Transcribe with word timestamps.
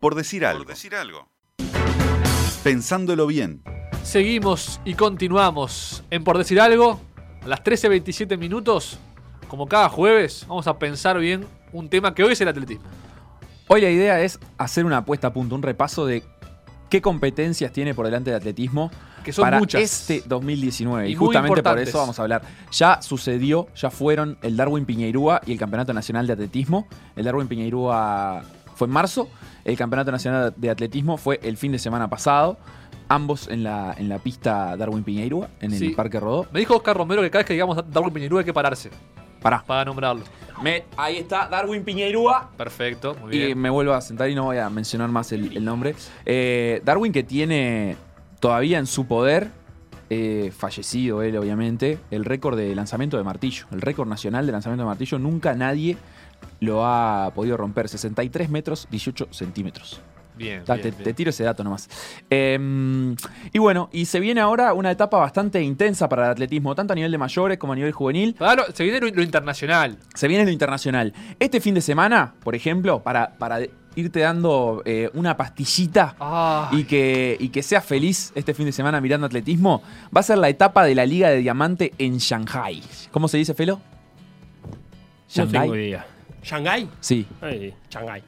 Por 0.00 0.14
decir 0.14 0.46
algo. 0.46 0.64
Por 0.64 0.74
decir 0.74 0.94
algo. 0.94 1.28
Pensándolo 2.62 3.26
bien. 3.26 3.62
Seguimos 4.04 4.80
y 4.84 4.94
continuamos 4.94 6.04
en 6.10 6.22
Por 6.22 6.38
Decir 6.38 6.60
Algo. 6.60 7.00
A 7.42 7.48
las 7.48 7.64
13.27 7.64 8.38
minutos, 8.38 8.98
como 9.48 9.66
cada 9.66 9.88
jueves, 9.88 10.44
vamos 10.48 10.66
a 10.68 10.78
pensar 10.78 11.18
bien 11.18 11.44
un 11.72 11.88
tema 11.88 12.14
que 12.14 12.22
hoy 12.22 12.32
es 12.32 12.40
el 12.40 12.48
atletismo. 12.48 12.84
Hoy 13.66 13.80
la 13.80 13.90
idea 13.90 14.20
es 14.20 14.38
hacer 14.56 14.84
una 14.84 14.98
apuesta 14.98 15.26
a 15.28 15.32
punto, 15.32 15.54
un 15.56 15.62
repaso 15.62 16.06
de 16.06 16.22
qué 16.88 17.02
competencias 17.02 17.72
tiene 17.72 17.92
por 17.92 18.06
delante 18.06 18.30
de 18.30 18.36
atletismo 18.36 18.90
Que 19.24 19.32
son 19.32 19.42
para 19.42 19.58
muchas. 19.58 19.82
este 19.82 20.22
2019. 20.26 21.08
Y, 21.08 21.12
Y 21.12 21.14
justamente 21.16 21.62
por 21.62 21.78
eso 21.78 21.98
vamos 21.98 22.18
a 22.18 22.22
hablar. 22.22 22.42
Ya 22.70 23.02
sucedió, 23.02 23.66
ya 23.74 23.90
fueron 23.90 24.38
el 24.42 24.56
Darwin 24.56 24.86
Piñeirúa 24.86 25.40
y 25.44 25.52
el 25.52 25.58
Campeonato 25.58 25.92
Nacional 25.92 26.26
de 26.28 26.34
Atletismo. 26.34 26.86
El 27.16 27.24
Darwin 27.24 27.48
Piñeirúa 27.48 28.42
fue 28.78 28.86
en 28.86 28.92
marzo, 28.92 29.28
el 29.64 29.76
Campeonato 29.76 30.10
Nacional 30.12 30.54
de 30.56 30.70
Atletismo 30.70 31.16
fue 31.18 31.40
el 31.42 31.56
fin 31.56 31.72
de 31.72 31.78
semana 31.78 32.08
pasado. 32.08 32.56
Ambos 33.10 33.48
en 33.48 33.62
la, 33.64 33.94
en 33.96 34.08
la 34.10 34.18
pista 34.18 34.76
Darwin 34.76 35.02
Piñeirúa, 35.02 35.48
en 35.60 35.72
el 35.72 35.78
Sí. 35.78 35.88
Parque 35.90 36.20
Rodó. 36.20 36.46
Me 36.52 36.60
dijo 36.60 36.76
Oscar 36.76 36.94
Romero 36.96 37.22
que 37.22 37.30
cada 37.30 37.40
vez 37.40 37.46
que 37.46 37.54
digamos 37.54 37.76
Darwin 37.90 38.12
Piñerú 38.12 38.38
hay 38.38 38.44
que 38.44 38.52
pararse 38.52 38.90
Pará. 39.40 39.64
para 39.66 39.84
nombrarlo. 39.86 40.24
Me- 40.62 40.84
ahí 40.96 41.16
está 41.16 41.48
Darwin 41.48 41.84
Piñeirúa. 41.84 42.50
Perfecto, 42.56 43.14
muy 43.20 43.34
Y 43.34 43.38
bien. 43.46 43.58
me 43.58 43.70
vuelvo 43.70 43.94
a 43.94 44.00
sentar 44.02 44.28
y 44.28 44.34
no 44.34 44.44
voy 44.44 44.58
a 44.58 44.68
mencionar 44.68 45.08
más 45.08 45.32
el, 45.32 45.56
el 45.56 45.64
nombre. 45.64 45.94
Eh, 46.26 46.82
Darwin 46.84 47.10
que 47.12 47.22
tiene 47.22 47.96
todavía 48.40 48.78
en 48.78 48.86
su 48.86 49.06
poder, 49.06 49.50
eh, 50.10 50.52
fallecido 50.56 51.22
él 51.22 51.36
obviamente, 51.36 51.98
el 52.10 52.24
récord 52.24 52.56
de 52.56 52.74
lanzamiento 52.74 53.16
de 53.16 53.24
martillo. 53.24 53.66
El 53.72 53.80
récord 53.80 54.08
nacional 54.08 54.46
de 54.46 54.52
lanzamiento 54.52 54.82
de 54.84 54.86
martillo. 54.88 55.18
Nunca 55.18 55.54
nadie 55.54 55.96
lo 56.60 56.86
ha 56.86 57.30
podido 57.34 57.56
romper. 57.56 57.88
63 57.88 58.48
metros, 58.48 58.88
18 58.90 59.28
centímetros. 59.30 60.00
Bien, 60.36 60.62
Ta, 60.64 60.74
bien, 60.74 60.82
te, 60.84 60.90
bien. 60.92 61.02
te 61.02 61.14
tiro 61.14 61.30
ese 61.30 61.42
dato 61.42 61.64
nomás. 61.64 61.88
Eh, 62.30 63.14
y 63.52 63.58
bueno, 63.58 63.90
y 63.92 64.04
se 64.04 64.20
viene 64.20 64.40
ahora 64.40 64.72
una 64.72 64.90
etapa 64.92 65.18
bastante 65.18 65.60
intensa 65.60 66.08
para 66.08 66.26
el 66.26 66.30
atletismo, 66.30 66.76
tanto 66.76 66.92
a 66.92 66.96
nivel 66.96 67.10
de 67.10 67.18
mayores 67.18 67.58
como 67.58 67.72
a 67.72 67.76
nivel 67.76 67.90
juvenil. 67.90 68.36
Claro, 68.36 68.64
se 68.72 68.84
viene 68.84 69.00
lo, 69.00 69.08
lo 69.08 69.22
internacional. 69.22 69.98
Se 70.14 70.28
viene 70.28 70.44
lo 70.44 70.50
internacional. 70.52 71.12
Este 71.40 71.60
fin 71.60 71.74
de 71.74 71.80
semana, 71.80 72.34
por 72.44 72.54
ejemplo, 72.54 73.02
para, 73.02 73.36
para 73.36 73.58
irte 73.98 74.20
dando 74.20 74.82
eh, 74.84 75.10
una 75.14 75.36
pastillita 75.36 76.14
Ah, 76.20 76.70
y 76.72 76.84
que, 76.84 77.36
y 77.40 77.48
que 77.48 77.62
seas 77.62 77.84
feliz 77.84 78.32
este 78.34 78.54
fin 78.54 78.66
de 78.66 78.72
semana 78.72 79.00
mirando 79.00 79.26
atletismo, 79.26 79.82
va 80.16 80.20
a 80.20 80.22
ser 80.22 80.38
la 80.38 80.48
etapa 80.48 80.84
de 80.84 80.94
la 80.94 81.04
Liga 81.04 81.28
de 81.30 81.38
Diamante 81.38 81.92
en 81.98 82.18
Shanghai. 82.18 82.82
¿Cómo 83.10 83.26
se 83.28 83.38
dice, 83.38 83.54
Felo? 83.54 83.80
No 85.36 85.44
¿Shanghai? 85.44 85.68
idea. 85.70 86.06
¿Shanghái? 86.42 86.88
Sí. 87.00 87.26
Ay, 87.40 87.74
Shanghái. 87.90 88.22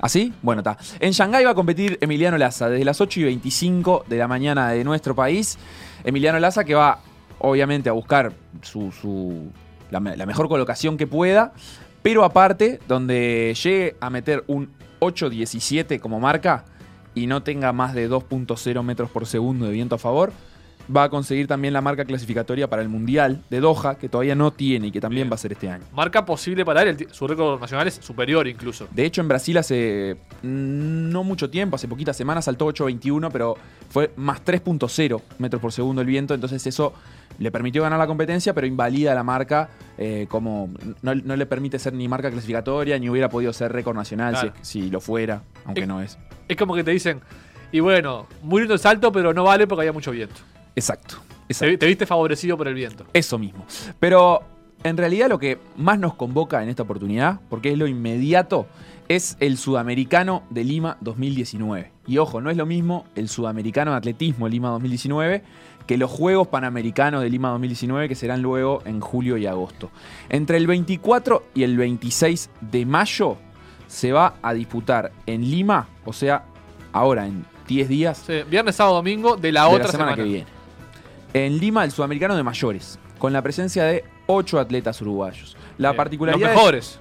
¿Así? 0.00 0.32
Bueno, 0.42 0.60
está. 0.60 0.76
En 1.00 1.12
Shanghái 1.12 1.44
va 1.44 1.50
a 1.50 1.54
competir 1.54 1.98
Emiliano 2.00 2.38
Laza 2.38 2.68
desde 2.68 2.84
las 2.84 3.00
8 3.00 3.20
y 3.20 3.24
25 3.24 4.04
de 4.08 4.16
la 4.18 4.28
mañana 4.28 4.70
de 4.70 4.84
nuestro 4.84 5.14
país. 5.14 5.58
Emiliano 6.04 6.38
Laza 6.38 6.64
que 6.64 6.74
va, 6.74 7.00
obviamente, 7.38 7.88
a 7.88 7.92
buscar 7.92 8.32
su, 8.62 8.92
su- 8.92 9.50
la, 9.90 10.00
me- 10.00 10.16
la 10.16 10.26
mejor 10.26 10.48
colocación 10.48 10.96
que 10.96 11.06
pueda, 11.06 11.52
pero 12.02 12.24
aparte, 12.24 12.78
donde 12.86 13.54
llegue 13.62 13.96
a 14.00 14.10
meter 14.10 14.44
un 14.46 14.70
8.17 15.00 16.00
como 16.00 16.20
marca 16.20 16.64
y 17.14 17.26
no 17.26 17.42
tenga 17.42 17.72
más 17.72 17.94
de 17.94 18.10
2.0 18.10 18.82
metros 18.82 19.10
por 19.10 19.26
segundo 19.26 19.66
de 19.66 19.72
viento 19.72 19.94
a 19.94 19.98
favor, 19.98 20.32
va 20.94 21.04
a 21.04 21.08
conseguir 21.08 21.46
también 21.46 21.72
la 21.74 21.80
marca 21.80 22.04
clasificatoria 22.04 22.68
para 22.68 22.82
el 22.82 22.88
Mundial 22.88 23.42
de 23.50 23.60
Doha, 23.60 23.96
que 23.96 24.08
todavía 24.08 24.34
no 24.34 24.52
tiene 24.52 24.88
y 24.88 24.92
que 24.92 25.00
también 25.00 25.24
Bien. 25.24 25.30
va 25.32 25.34
a 25.34 25.38
ser 25.38 25.52
este 25.52 25.68
año. 25.68 25.84
marca 25.92 26.24
posible 26.24 26.64
para 26.64 26.82
él. 26.82 27.08
su 27.10 27.26
récord 27.26 27.60
nacional 27.60 27.88
es 27.88 27.94
superior 27.94 28.46
incluso. 28.46 28.86
De 28.90 29.04
hecho, 29.04 29.20
en 29.20 29.28
Brasil 29.28 29.56
hace 29.58 30.16
mm, 30.42 31.10
no 31.10 31.24
mucho 31.24 31.50
tiempo, 31.50 31.76
hace 31.76 31.88
poquitas 31.88 32.16
semanas, 32.16 32.44
saltó 32.44 32.66
8.21, 32.68 33.30
pero 33.32 33.56
fue 33.88 34.12
más 34.16 34.44
3.0 34.44 35.22
metros 35.38 35.60
por 35.60 35.72
segundo 35.72 36.02
el 36.02 36.06
viento. 36.06 36.34
Entonces 36.34 36.66
eso 36.66 36.92
le 37.38 37.50
permitió 37.50 37.82
ganar 37.82 37.98
la 37.98 38.06
competencia, 38.06 38.54
pero 38.54 38.66
invalida 38.66 39.14
la 39.14 39.22
marca 39.22 39.68
eh, 39.98 40.26
como... 40.28 40.70
No, 41.02 41.14
no 41.14 41.36
le 41.36 41.46
permite 41.46 41.78
ser 41.78 41.92
ni 41.92 42.08
marca 42.08 42.30
clasificatoria, 42.30 42.98
ni 42.98 43.08
hubiera 43.10 43.28
podido 43.28 43.52
ser 43.52 43.72
récord 43.72 43.96
nacional 43.96 44.34
si- 44.36 44.40
Claro. 44.42 44.56
si, 44.62 44.90
lo 44.90 45.00
fuera, 45.00 45.42
aunque 45.64 45.86
no 45.86 46.00
es. 46.00 46.18
Es 46.48 46.56
como 46.56 46.74
que 46.74 46.84
te 46.84 46.90
dicen, 46.92 47.20
y 47.72 47.80
bueno, 47.80 48.26
muy 48.42 48.60
lindo 48.60 48.74
el 48.74 48.80
salto, 48.80 49.10
pero 49.12 49.32
no 49.34 49.44
vale 49.44 49.66
porque 49.66 49.82
había 49.82 49.92
mucho 49.92 50.10
viento. 50.10 50.36
Exacto. 50.74 51.16
Te, 51.46 51.52
exacto. 51.52 51.78
te 51.78 51.86
viste 51.86 52.06
favorecido 52.06 52.56
por 52.56 52.68
el 52.68 52.74
viento. 52.74 53.04
Eso 53.12 53.38
mismo. 53.38 53.64
Pero 54.00 54.42
en 54.84 54.96
realidad 54.96 55.28
lo 55.28 55.38
que 55.38 55.58
más 55.76 55.98
nos 55.98 56.14
convoca 56.14 56.62
en 56.62 56.68
esta 56.68 56.82
oportunidad, 56.84 57.40
porque 57.48 57.72
es 57.72 57.78
lo 57.78 57.86
inmediato, 57.86 58.66
es 59.08 59.36
el 59.40 59.56
Sudamericano 59.56 60.42
de 60.50 60.64
Lima 60.64 60.96
2019. 61.00 61.92
Y 62.06 62.18
ojo, 62.18 62.40
no 62.40 62.50
es 62.50 62.56
lo 62.56 62.66
mismo 62.66 63.06
el 63.14 63.28
Sudamericano 63.28 63.92
de 63.92 63.96
Atletismo 63.98 64.46
de 64.46 64.50
Lima 64.52 64.68
2019 64.70 65.42
que 65.86 65.96
los 65.96 66.10
Juegos 66.10 66.48
Panamericanos 66.48 67.22
de 67.22 67.30
Lima 67.30 67.50
2019 67.50 68.08
que 68.08 68.14
serán 68.14 68.42
luego 68.42 68.82
en 68.84 69.00
julio 69.00 69.36
y 69.36 69.46
agosto. 69.46 69.90
Entre 70.28 70.56
el 70.56 70.66
24 70.66 71.44
y 71.54 71.62
el 71.62 71.76
26 71.76 72.50
de 72.60 72.86
mayo 72.86 73.36
se 73.86 74.12
va 74.12 74.34
a 74.42 74.52
disputar 74.52 75.12
en 75.26 75.42
Lima, 75.48 75.88
o 76.04 76.12
sea, 76.12 76.44
ahora 76.92 77.26
en 77.26 77.44
10 77.68 77.88
días, 77.88 78.22
Sí, 78.26 78.42
viernes, 78.48 78.76
sábado, 78.76 78.96
domingo 78.96 79.36
de 79.36 79.52
la 79.52 79.62
de 79.62 79.68
otra 79.68 79.86
la 79.86 79.90
semana, 79.92 80.10
semana. 80.12 80.16
que 80.16 80.28
viene. 80.28 80.46
En 81.34 81.58
Lima, 81.58 81.84
el 81.84 81.90
sudamericano 81.92 82.36
de 82.36 82.42
mayores, 82.42 82.98
con 83.18 83.32
la 83.32 83.42
presencia 83.42 83.84
de 83.84 84.04
ocho 84.26 84.58
atletas 84.58 85.00
uruguayos. 85.02 85.56
La 85.78 85.94
particularidad. 85.94 86.46
Los 86.48 86.56
mejores. 86.56 87.00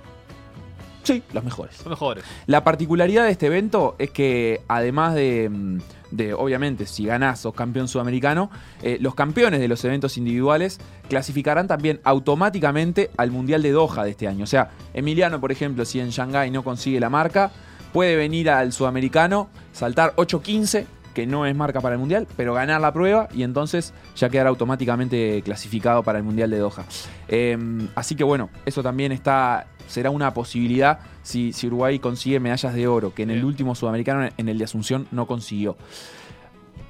Sí, 1.05 1.23
los 1.33 1.43
mejores. 1.43 1.77
Los 1.79 1.87
mejores. 1.87 2.23
La 2.47 2.63
particularidad 2.63 3.25
de 3.25 3.31
este 3.31 3.47
evento 3.47 3.95
es 3.99 4.11
que, 4.11 4.61
además 4.67 5.15
de, 5.15 5.49
mm, 5.49 5.77
de, 6.11 6.33
obviamente, 6.33 6.85
si 6.85 7.05
ganás 7.05 7.39
sos 7.39 7.53
campeón 7.53 7.87
sudamericano, 7.87 8.49
eh, 8.81 8.97
los 8.99 9.15
campeones 9.15 9.59
de 9.59 9.67
los 9.67 9.83
eventos 9.85 10.17
individuales 10.17 10.79
clasificarán 11.09 11.67
también 11.67 11.99
automáticamente 12.03 13.11
al 13.17 13.31
Mundial 13.31 13.61
de 13.61 13.71
Doha 13.71 14.03
de 14.03 14.11
este 14.11 14.27
año. 14.27 14.43
O 14.43 14.47
sea, 14.47 14.71
Emiliano, 14.93 15.39
por 15.39 15.51
ejemplo, 15.51 15.85
si 15.85 15.99
en 15.99 16.09
Shanghái 16.09 16.51
no 16.51 16.63
consigue 16.63 16.99
la 16.99 17.09
marca, 17.09 17.51
puede 17.93 18.15
venir 18.15 18.49
al 18.49 18.73
sudamericano, 18.73 19.49
saltar 19.71 20.13
8.15, 20.15 20.85
que 21.13 21.25
no 21.25 21.45
es 21.45 21.55
marca 21.55 21.79
para 21.79 21.95
el 21.95 21.99
Mundial, 21.99 22.27
pero 22.35 22.53
ganar 22.53 22.81
la 22.81 22.91
prueba 22.91 23.29
y 23.33 23.43
entonces 23.43 23.93
ya 24.17 24.29
quedar 24.29 24.47
automáticamente 24.47 25.41
clasificado 25.43 26.03
para 26.03 26.17
el 26.17 26.25
Mundial 26.25 26.49
de 26.49 26.59
Doha. 26.59 26.83
Eh, 27.29 27.57
así 27.95 28.15
que 28.15 28.25
bueno, 28.25 28.49
eso 28.65 28.83
también 28.83 29.13
está 29.13 29.67
será 29.87 30.09
una 30.09 30.33
posibilidad 30.33 30.99
si, 31.23 31.53
si 31.53 31.67
Uruguay 31.67 31.99
consigue 31.99 32.39
medallas 32.39 32.73
de 32.73 32.87
oro, 32.87 33.13
que 33.13 33.23
en 33.23 33.31
el 33.31 33.43
último 33.43 33.75
sudamericano, 33.75 34.29
en 34.37 34.49
el 34.49 34.57
de 34.57 34.63
Asunción, 34.63 35.07
no 35.11 35.25
consiguió. 35.27 35.75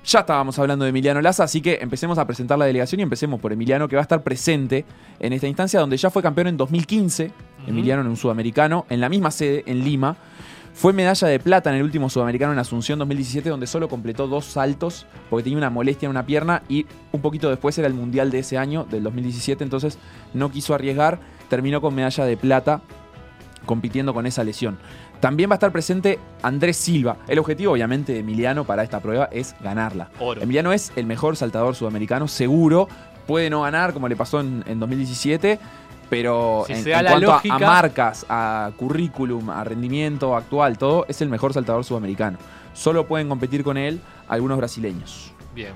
Ya 0.05 0.19
estábamos 0.19 0.59
hablando 0.59 0.85
de 0.85 0.89
Emiliano 0.89 1.19
Laza, 1.19 1.45
así 1.45 1.61
que 1.61 1.79
empecemos 1.81 2.19
a 2.19 2.27
presentar 2.27 2.59
la 2.59 2.65
delegación 2.65 2.99
y 2.99 3.03
empecemos 3.03 3.39
por 3.39 3.51
Emiliano, 3.51 3.87
que 3.87 3.95
va 3.95 4.01
a 4.01 4.03
estar 4.03 4.21
presente 4.21 4.85
en 5.19 5.33
esta 5.33 5.47
instancia 5.47 5.79
donde 5.79 5.97
ya 5.97 6.11
fue 6.11 6.21
campeón 6.21 6.47
en 6.47 6.57
2015, 6.57 7.25
Ujú. 7.25 7.69
Emiliano 7.69 8.01
en 8.01 8.07
un 8.09 8.17
sudamericano, 8.17 8.85
en 8.89 9.01
la 9.01 9.09
misma 9.09 9.31
sede, 9.31 9.63
en 9.65 9.83
Lima. 9.83 10.15
Fue 10.75 10.91
medalla 10.91 11.27
de 11.27 11.39
plata 11.39 11.69
en 11.71 11.77
el 11.77 11.83
último 11.83 12.09
sudamericano 12.09 12.51
en 12.51 12.59
Asunción 12.59 12.99
2017, 12.99 13.49
donde 13.49 13.65
solo 13.65 13.87
completó 13.87 14.27
dos 14.27 14.45
saltos 14.45 15.07
porque 15.29 15.43
tenía 15.43 15.57
una 15.57 15.69
molestia 15.69 16.05
en 16.05 16.11
una 16.11 16.25
pierna 16.25 16.63
y 16.67 16.85
un 17.13 17.21
poquito 17.21 17.49
después 17.49 17.75
era 17.77 17.87
el 17.87 17.93
mundial 17.93 18.29
de 18.29 18.39
ese 18.39 18.57
año, 18.57 18.85
del 18.91 19.01
2017, 19.01 19.63
entonces 19.63 19.97
no 20.33 20.51
quiso 20.51 20.75
arriesgar, 20.75 21.19
terminó 21.49 21.81
con 21.81 21.93
medalla 21.95 22.25
de 22.25 22.37
plata 22.37 22.81
compitiendo 23.65 24.13
con 24.13 24.25
esa 24.25 24.43
lesión. 24.43 24.77
También 25.19 25.49
va 25.49 25.53
a 25.53 25.57
estar 25.57 25.71
presente 25.71 26.19
Andrés 26.43 26.77
Silva. 26.77 27.17
El 27.27 27.39
objetivo, 27.39 27.73
obviamente, 27.73 28.13
de 28.13 28.19
Emiliano 28.19 28.63
para 28.63 28.83
esta 28.83 28.99
prueba 28.99 29.27
es 29.31 29.55
ganarla. 29.61 30.09
Oro. 30.19 30.41
Emiliano 30.41 30.71
es 30.71 30.91
el 30.95 31.05
mejor 31.05 31.35
saltador 31.35 31.75
sudamericano, 31.75 32.27
seguro. 32.27 32.87
Puede 33.25 33.49
no 33.49 33.61
ganar, 33.61 33.93
como 33.93 34.07
le 34.07 34.15
pasó 34.15 34.39
en, 34.41 34.63
en 34.67 34.79
2017, 34.79 35.57
pero 36.09 36.63
Si 36.67 36.73
en, 36.73 36.83
cuanto 37.09 37.31
a- 37.33 37.41
a, 37.55 37.59
marcas, 37.59 38.25
a 38.29 38.71
currículum, 38.77 39.49
a 39.49 39.63
rendimiento 39.63 40.35
actual, 40.35 40.77
todo, 40.77 41.05
es 41.07 41.21
el 41.21 41.29
mejor 41.29 41.53
saltador 41.53 41.83
sudamericano. 41.83 42.37
Solo 42.73 43.07
pueden 43.07 43.27
competir 43.29 43.63
con 43.63 43.77
él 43.77 44.01
algunos 44.27 44.57
brasileños. 44.57 45.31
Bien. 45.55 45.71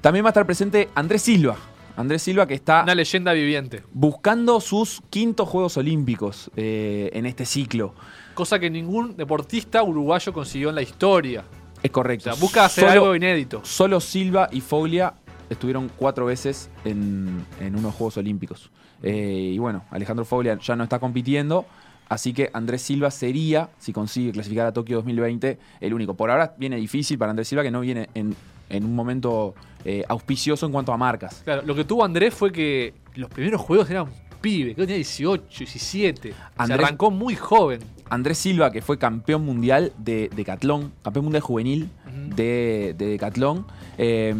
También 0.00 0.24
va 0.24 0.28
a 0.28 0.30
estar 0.30 0.46
presente 0.46 0.88
Andrés 0.94 1.20
Silva. 1.22 1.56
Andrés 1.98 2.22
Silva 2.22 2.46
que 2.46 2.54
está 2.54 2.82
Una 2.84 2.94
leyenda 2.94 3.32
viviente. 3.32 3.82
buscando 3.92 4.60
sus 4.60 5.02
quintos 5.10 5.48
Juegos 5.48 5.76
Olímpicos 5.76 6.50
eh, 6.56 7.10
en 7.12 7.26
este 7.26 7.44
ciclo. 7.44 7.92
Cosa 8.34 8.58
que 8.60 8.70
ningún 8.70 9.16
deportista 9.16 9.82
uruguayo 9.82 10.32
consiguió 10.32 10.68
en 10.68 10.76
la 10.76 10.82
historia. 10.82 11.44
Es 11.82 11.90
O 11.90 11.92
correcto. 11.92 12.24
sea, 12.32 12.40
busca 12.40 12.64
hacer 12.64 12.84
Solo- 12.88 12.92
algo 13.02 13.16
inédito. 13.16 13.60
Solo 13.64 14.00
Silva 14.00 14.48
y 14.52 14.60
Foglia 14.60 15.14
estuvieron 15.50 15.90
cuatro 15.96 16.26
veces 16.26 16.70
en, 16.84 17.44
en 17.60 17.74
unos 17.74 17.94
Juegos 17.96 18.16
Olímpicos. 18.16 18.70
Eh, 19.02 19.50
y 19.54 19.58
bueno, 19.58 19.84
Alejandro 19.90 20.24
Foglia 20.24 20.58
ya 20.60 20.76
no 20.76 20.84
está 20.84 20.98
compitiendo, 21.00 21.66
así 22.08 22.32
que 22.32 22.50
Andrés 22.52 22.82
Silva 22.82 23.10
sería, 23.10 23.70
si 23.78 23.92
consigue 23.92 24.30
clasificar 24.32 24.66
a 24.66 24.72
Tokio 24.72 24.98
2020, 24.98 25.58
el 25.80 25.94
único. 25.94 26.14
Por 26.14 26.30
ahora 26.30 26.54
viene 26.58 26.76
difícil 26.76 27.18
para 27.18 27.30
Andrés 27.30 27.48
Silva, 27.48 27.62
que 27.64 27.70
no 27.70 27.80
viene 27.80 28.08
en, 28.14 28.36
en 28.70 28.84
un 28.84 28.94
momento 28.94 29.54
eh, 29.84 30.04
auspicioso 30.08 30.66
en 30.66 30.72
cuanto 30.72 30.92
a 30.92 30.96
marcas. 30.96 31.42
Claro, 31.44 31.62
lo 31.64 31.74
que 31.74 31.84
tuvo 31.84 32.04
Andrés 32.04 32.34
fue 32.34 32.52
que 32.52 32.94
los 33.14 33.30
primeros 33.30 33.60
juegos 33.60 33.88
eran 33.90 34.06
pibe, 34.40 34.74
creo 34.74 34.84
que 34.86 34.92
tenía 34.92 34.96
18, 34.96 35.42
17. 35.58 36.28
Se 36.32 36.34
Andrés- 36.56 36.84
arrancó 36.86 37.10
muy 37.10 37.34
joven. 37.34 37.80
Andrés 38.10 38.38
Silva, 38.38 38.70
que 38.70 38.80
fue 38.82 38.96
campeón 38.98 39.44
mundial 39.44 39.92
de 39.98 40.30
decatlón, 40.34 40.92
campeón 41.02 41.24
mundial 41.26 41.42
juvenil 41.42 41.90
de, 42.34 42.94
de 42.96 43.06
decatlón. 43.06 43.66
Eh, 43.98 44.34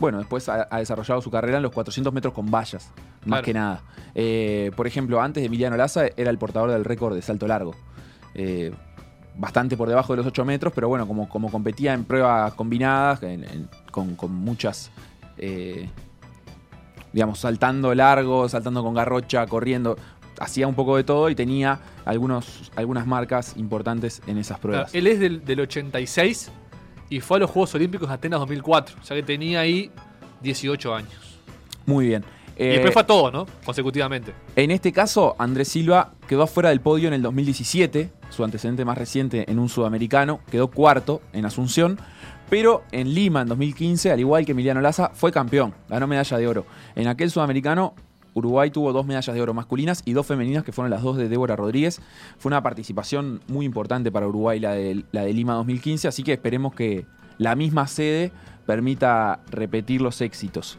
bueno, 0.00 0.18
después 0.18 0.48
ha, 0.48 0.66
ha 0.70 0.78
desarrollado 0.78 1.20
su 1.20 1.30
carrera 1.30 1.58
en 1.58 1.62
los 1.62 1.72
400 1.72 2.12
metros 2.12 2.34
con 2.34 2.50
vallas, 2.50 2.90
más 3.20 3.24
Claro. 3.26 3.44
que 3.44 3.54
nada. 3.54 3.82
Eh, 4.14 4.70
por 4.74 4.86
ejemplo, 4.86 5.20
antes 5.20 5.42
de 5.42 5.46
Emiliano 5.46 5.76
Laza 5.76 6.06
era 6.16 6.30
el 6.30 6.38
portador 6.38 6.70
del 6.72 6.84
récord 6.84 7.14
de 7.14 7.22
salto 7.22 7.46
largo. 7.46 7.74
Eh, 8.34 8.72
bastante 9.36 9.76
por 9.76 9.88
debajo 9.88 10.12
de 10.12 10.18
los 10.18 10.26
8 10.26 10.44
metros, 10.44 10.72
pero 10.74 10.88
bueno, 10.88 11.06
como, 11.08 11.28
como 11.28 11.50
competía 11.50 11.92
en 11.94 12.04
pruebas 12.04 12.54
combinadas, 12.54 13.22
en- 13.22 13.44
en- 13.44 13.68
con, 13.90 14.14
con 14.14 14.32
muchas, 14.32 14.90
eh, 15.38 15.88
digamos, 17.12 17.38
saltando 17.40 17.94
largo, 17.94 18.48
saltando 18.48 18.82
con 18.82 18.94
garrocha, 18.94 19.46
corriendo, 19.46 19.96
hacía 20.40 20.66
un 20.66 20.74
poco 20.74 20.96
de 20.96 21.04
todo 21.04 21.28
y 21.30 21.34
tenía 21.34 21.78
algunos, 22.04 22.72
algunas 22.76 23.06
marcas 23.06 23.54
importantes 23.56 24.20
en 24.26 24.38
esas 24.38 24.58
pruebas. 24.58 24.94
Él 24.94 25.06
es 25.06 25.20
del, 25.20 25.44
del 25.44 25.60
86 25.60 26.50
y 27.10 27.20
fue 27.20 27.36
a 27.36 27.40
los 27.40 27.50
Juegos 27.50 27.74
Olímpicos 27.74 28.08
de 28.08 28.14
Atenas 28.14 28.40
2004. 28.40 28.96
O 29.00 29.04
sea 29.04 29.16
que 29.16 29.22
tenía 29.22 29.60
ahí 29.60 29.90
18 30.42 30.94
años. 30.94 31.38
Muy 31.86 32.06
bien. 32.08 32.24
Y 32.56 32.66
después 32.66 32.92
fue 32.92 33.02
a 33.02 33.06
todo, 33.06 33.30
¿no? 33.30 33.46
Consecutivamente. 33.64 34.32
En 34.56 34.70
este 34.70 34.92
caso, 34.92 35.34
Andrés 35.38 35.68
Silva 35.68 36.12
quedó 36.28 36.42
afuera 36.42 36.68
del 36.68 36.80
podio 36.80 37.08
en 37.08 37.14
el 37.14 37.22
2017, 37.22 38.10
su 38.30 38.44
antecedente 38.44 38.84
más 38.84 38.96
reciente 38.96 39.50
en 39.50 39.58
un 39.58 39.68
sudamericano, 39.68 40.40
quedó 40.50 40.68
cuarto 40.68 41.20
en 41.32 41.46
Asunción, 41.46 41.98
pero 42.50 42.84
en 42.92 43.14
Lima 43.14 43.42
en 43.42 43.48
2015, 43.48 44.12
al 44.12 44.20
igual 44.20 44.44
que 44.44 44.52
Emiliano 44.52 44.80
Laza, 44.80 45.10
fue 45.14 45.32
campeón, 45.32 45.74
ganó 45.88 46.06
medalla 46.06 46.38
de 46.38 46.46
oro. 46.46 46.66
En 46.94 47.08
aquel 47.08 47.30
sudamericano, 47.30 47.94
Uruguay 48.34 48.70
tuvo 48.70 48.92
dos 48.92 49.06
medallas 49.06 49.34
de 49.34 49.40
oro 49.40 49.54
masculinas 49.54 50.02
y 50.04 50.12
dos 50.12 50.26
femeninas, 50.26 50.64
que 50.64 50.72
fueron 50.72 50.90
las 50.90 51.02
dos 51.02 51.16
de 51.16 51.28
Débora 51.28 51.56
Rodríguez. 51.56 52.00
Fue 52.38 52.50
una 52.50 52.62
participación 52.62 53.40
muy 53.46 53.64
importante 53.64 54.10
para 54.12 54.28
Uruguay 54.28 54.60
la 54.60 54.72
de, 54.72 55.04
la 55.12 55.22
de 55.22 55.32
Lima 55.32 55.54
2015, 55.54 56.08
así 56.08 56.22
que 56.22 56.32
esperemos 56.32 56.74
que 56.74 57.06
la 57.38 57.54
misma 57.54 57.86
sede 57.86 58.32
permita 58.66 59.40
repetir 59.50 60.00
los 60.00 60.20
éxitos. 60.20 60.78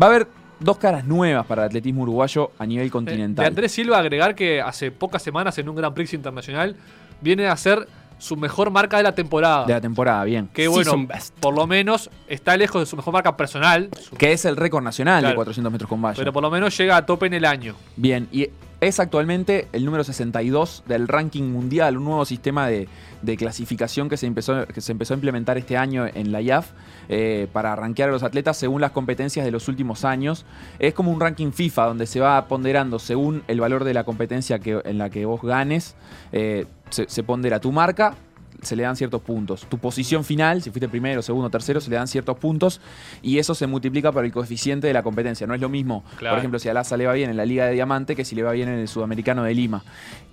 Va 0.00 0.06
a 0.06 0.10
haber 0.10 0.28
dos 0.60 0.78
caras 0.78 1.04
nuevas 1.04 1.46
para 1.46 1.62
el 1.62 1.66
atletismo 1.68 2.02
uruguayo 2.02 2.50
a 2.58 2.66
nivel 2.66 2.86
Eh, 2.86 2.90
continental. 2.90 3.42
De 3.44 3.48
Andrés 3.48 3.72
Silva 3.72 3.98
agregar 3.98 4.34
que 4.34 4.60
hace 4.60 4.90
pocas 4.90 5.22
semanas 5.22 5.56
en 5.58 5.68
un 5.68 5.76
Grand 5.76 5.94
Prix 5.94 6.14
internacional 6.14 6.76
viene 7.20 7.46
a 7.46 7.56
ser 7.56 7.86
su 8.18 8.36
mejor 8.36 8.70
marca 8.72 8.96
de 8.96 9.04
la 9.04 9.14
temporada. 9.14 9.64
de 9.64 9.72
la 9.74 9.80
temporada, 9.80 10.24
bien. 10.24 10.48
que 10.52 10.66
bueno, 10.66 11.06
por 11.38 11.54
lo 11.54 11.68
menos 11.68 12.10
está 12.26 12.56
lejos 12.56 12.82
de 12.82 12.86
su 12.86 12.96
mejor 12.96 13.12
marca 13.12 13.36
personal, 13.36 13.88
su- 14.00 14.16
Que 14.16 14.32
es 14.32 14.44
el 14.44 14.56
récord 14.56 14.82
nacional 14.82 15.18
de 15.18 15.26
Claro. 15.26 15.36
400 15.36 15.70
metros 15.72 15.88
con 15.88 16.02
valla. 16.02 16.16
pero 16.16 16.32
por 16.32 16.42
lo 16.42 16.50
menos 16.50 16.76
llega 16.76 16.96
a 16.96 17.06
tope 17.06 17.26
en 17.26 17.34
el 17.34 17.44
año. 17.44 17.76
Bien, 17.94 18.26
y 18.32 18.48
es 18.80 19.00
actualmente 19.00 19.68
el 19.72 19.84
número 19.84 20.04
62 20.04 20.84
del 20.86 21.08
ranking 21.08 21.44
mundial, 21.44 21.96
un 21.96 22.04
nuevo 22.04 22.24
sistema 22.24 22.68
de, 22.68 22.88
clasificación 23.36 24.08
que 24.08 24.16
se, 24.16 24.26
empezó, 24.26 24.66
que 24.66 24.80
se 24.80 24.92
empezó 24.92 25.14
a 25.14 25.16
implementar 25.16 25.58
este 25.58 25.76
año 25.76 26.06
en 26.06 26.30
la 26.30 26.40
IAF 26.40 26.70
eh, 27.08 27.48
para 27.52 27.74
rankear 27.74 28.08
a 28.08 28.12
los 28.12 28.22
atletas 28.22 28.56
según 28.56 28.80
las 28.80 28.92
competencias 28.92 29.44
de 29.44 29.50
los 29.50 29.66
últimos 29.66 30.04
años. 30.04 30.46
Es 30.78 30.94
como 30.94 31.10
un 31.10 31.18
ranking 31.18 31.50
FIFA 31.50 31.86
donde 31.86 32.06
se 32.06 32.20
va 32.20 32.46
ponderando 32.46 33.00
según 33.00 33.42
el 33.48 33.60
valor 33.60 33.82
de 33.82 33.94
la 33.94 34.04
competencia 34.04 34.60
que, 34.60 34.80
en 34.84 34.98
la 34.98 35.10
que 35.10 35.24
vos 35.24 35.42
ganes, 35.42 35.96
eh, 36.30 36.66
se, 36.90 37.08
se 37.08 37.22
pondera 37.24 37.60
tu 37.60 37.72
marca. 37.72 38.14
Se 38.62 38.74
le 38.74 38.82
dan 38.82 38.96
ciertos 38.96 39.22
puntos. 39.22 39.66
Tu 39.68 39.78
posición 39.78 40.24
final, 40.24 40.62
si 40.62 40.70
fuiste 40.70 40.88
primero, 40.88 41.22
segundo, 41.22 41.48
tercero, 41.48 41.80
se 41.80 41.90
le 41.90 41.96
dan 41.96 42.08
ciertos 42.08 42.36
puntos 42.38 42.80
y 43.22 43.38
eso 43.38 43.54
se 43.54 43.66
multiplica 43.68 44.10
por 44.10 44.24
el 44.24 44.32
coeficiente 44.32 44.86
de 44.88 44.92
la 44.92 45.02
competencia. 45.04 45.46
No 45.46 45.54
es 45.54 45.60
lo 45.60 45.68
mismo, 45.68 46.04
Claro. 46.16 46.34
por 46.34 46.38
ejemplo, 46.40 46.58
si 46.58 46.68
a 46.68 46.74
Laza 46.74 46.96
le 46.96 47.06
va 47.06 47.12
bien 47.12 47.30
en 47.30 47.36
la 47.36 47.46
Liga 47.46 47.66
de 47.66 47.72
Diamante 47.74 48.16
que 48.16 48.24
si 48.24 48.34
le 48.34 48.42
va 48.42 48.50
bien 48.52 48.68
en 48.68 48.80
el 48.80 48.88
Sudamericano 48.88 49.44
de 49.44 49.54
Lima. 49.54 49.84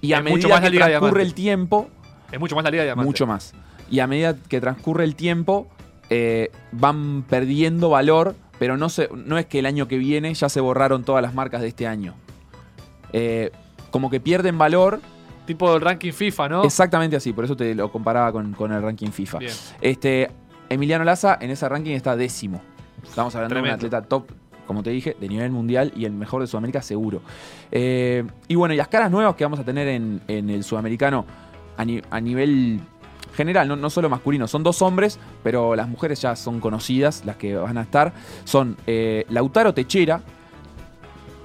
Y 0.01 0.13
a 0.13 0.18
Es 0.18 0.24
mucho 0.24 0.48
medida 0.48 0.60
más 0.62 0.69
que 0.72 0.77
transcurre 0.77 1.22
el 1.22 1.33
tiempo, 1.36 1.89
Es 2.31 2.39
mucho 2.39 2.56
más 2.56 2.63
la 2.63 2.72
liga 2.72 2.81
de 2.83 2.88
diamante. 2.88 3.06
mucho 3.07 3.27
más. 3.27 3.54
Y 3.92 4.00
a 4.00 4.07
medida 4.07 4.36
que 4.36 4.60
transcurre 4.60 5.04
el 5.04 5.16
tiempo, 5.16 5.68
eh, 6.10 6.50
van 6.71 7.24
perdiendo 7.30 7.89
valor, 7.89 8.36
pero 8.57 8.75
no, 8.78 8.89
se, 8.89 9.07
no 9.13 9.38
es 9.38 9.45
que 9.45 9.60
el 9.60 9.68
año 9.68 9.88
que 9.88 9.98
viene 10.00 10.33
ya 10.33 10.50
se 10.50 10.60
borraron 10.62 11.04
todas 11.04 11.21
las 11.21 11.36
marcas 11.36 11.62
de 11.62 11.68
este 11.68 11.86
año. 11.86 12.16
Eh, 13.13 13.51
como 13.92 14.10
que 14.10 14.19
pierden 14.19 14.57
valor, 14.57 15.00
Tipo 15.45 15.75
el 15.75 15.81
ranking 15.81 16.12
FIFA, 16.12 16.50
¿no? 16.50 16.63
exactamente 16.63 17.15
así, 17.15 17.31
por 17.33 17.45
eso 17.45 17.56
te 17.56 17.75
lo 17.75 17.92
comparaba 17.92 18.31
con, 18.31 18.53
con 18.53 18.71
el 18.71 18.81
ranking 18.81 19.09
FIFA. 19.09 19.39
Bien. 19.39 19.51
Este, 19.81 20.31
Emiliano 20.69 21.03
Laza 21.03 21.38
en 21.39 21.51
ese 21.51 21.68
ranking 21.69 21.92
está 21.94 22.15
décimo. 22.15 22.62
Estamos 23.03 23.36
hablando 23.36 23.53
de 23.56 23.59
un 23.62 23.63
Tremendo. 23.65 23.86
atleta 23.88 24.01
top, 24.07 24.31
como 24.65 24.81
te 24.81 24.89
dije, 24.89 25.15
de 25.19 25.27
nivel 25.27 25.51
mundial 25.51 25.92
y 25.95 26.06
el 26.06 26.12
mejor 26.13 26.42
de 26.42 26.47
Sudamérica 26.47 26.81
seguro. 26.81 27.21
Eh, 27.71 28.24
y 28.47 28.56
bueno, 28.56 28.74
y 28.74 28.77
las 28.77 28.88
caras 28.88 29.12
nuevas 29.12 29.36
que 29.36 29.44
vamos 29.44 29.59
a 29.59 29.63
tener 29.63 29.88
en, 29.88 30.21
en 30.27 30.50
el 30.50 30.63
sudamericano 30.63 31.25
a, 31.77 31.86
ni- 31.86 32.01
a 32.09 32.19
nivel 32.19 32.80
general, 33.36 33.68
no, 33.68 33.75
no 33.75 33.89
solo 33.89 34.09
masculino, 34.09 34.47
son 34.47 34.63
dos 34.63 34.81
hombres, 34.81 35.19
pero 35.44 35.75
las 35.75 35.88
mujeres 35.89 36.21
ya 36.21 36.36
son 36.36 36.59
conocidas, 36.59 37.24
las 37.25 37.36
que 37.36 37.56
van 37.56 37.77
a 37.77 37.81
estar. 37.83 38.13
Son 38.45 38.75
eh, 38.88 39.25
Lautaro 39.30 39.74
Techera, 39.75 40.21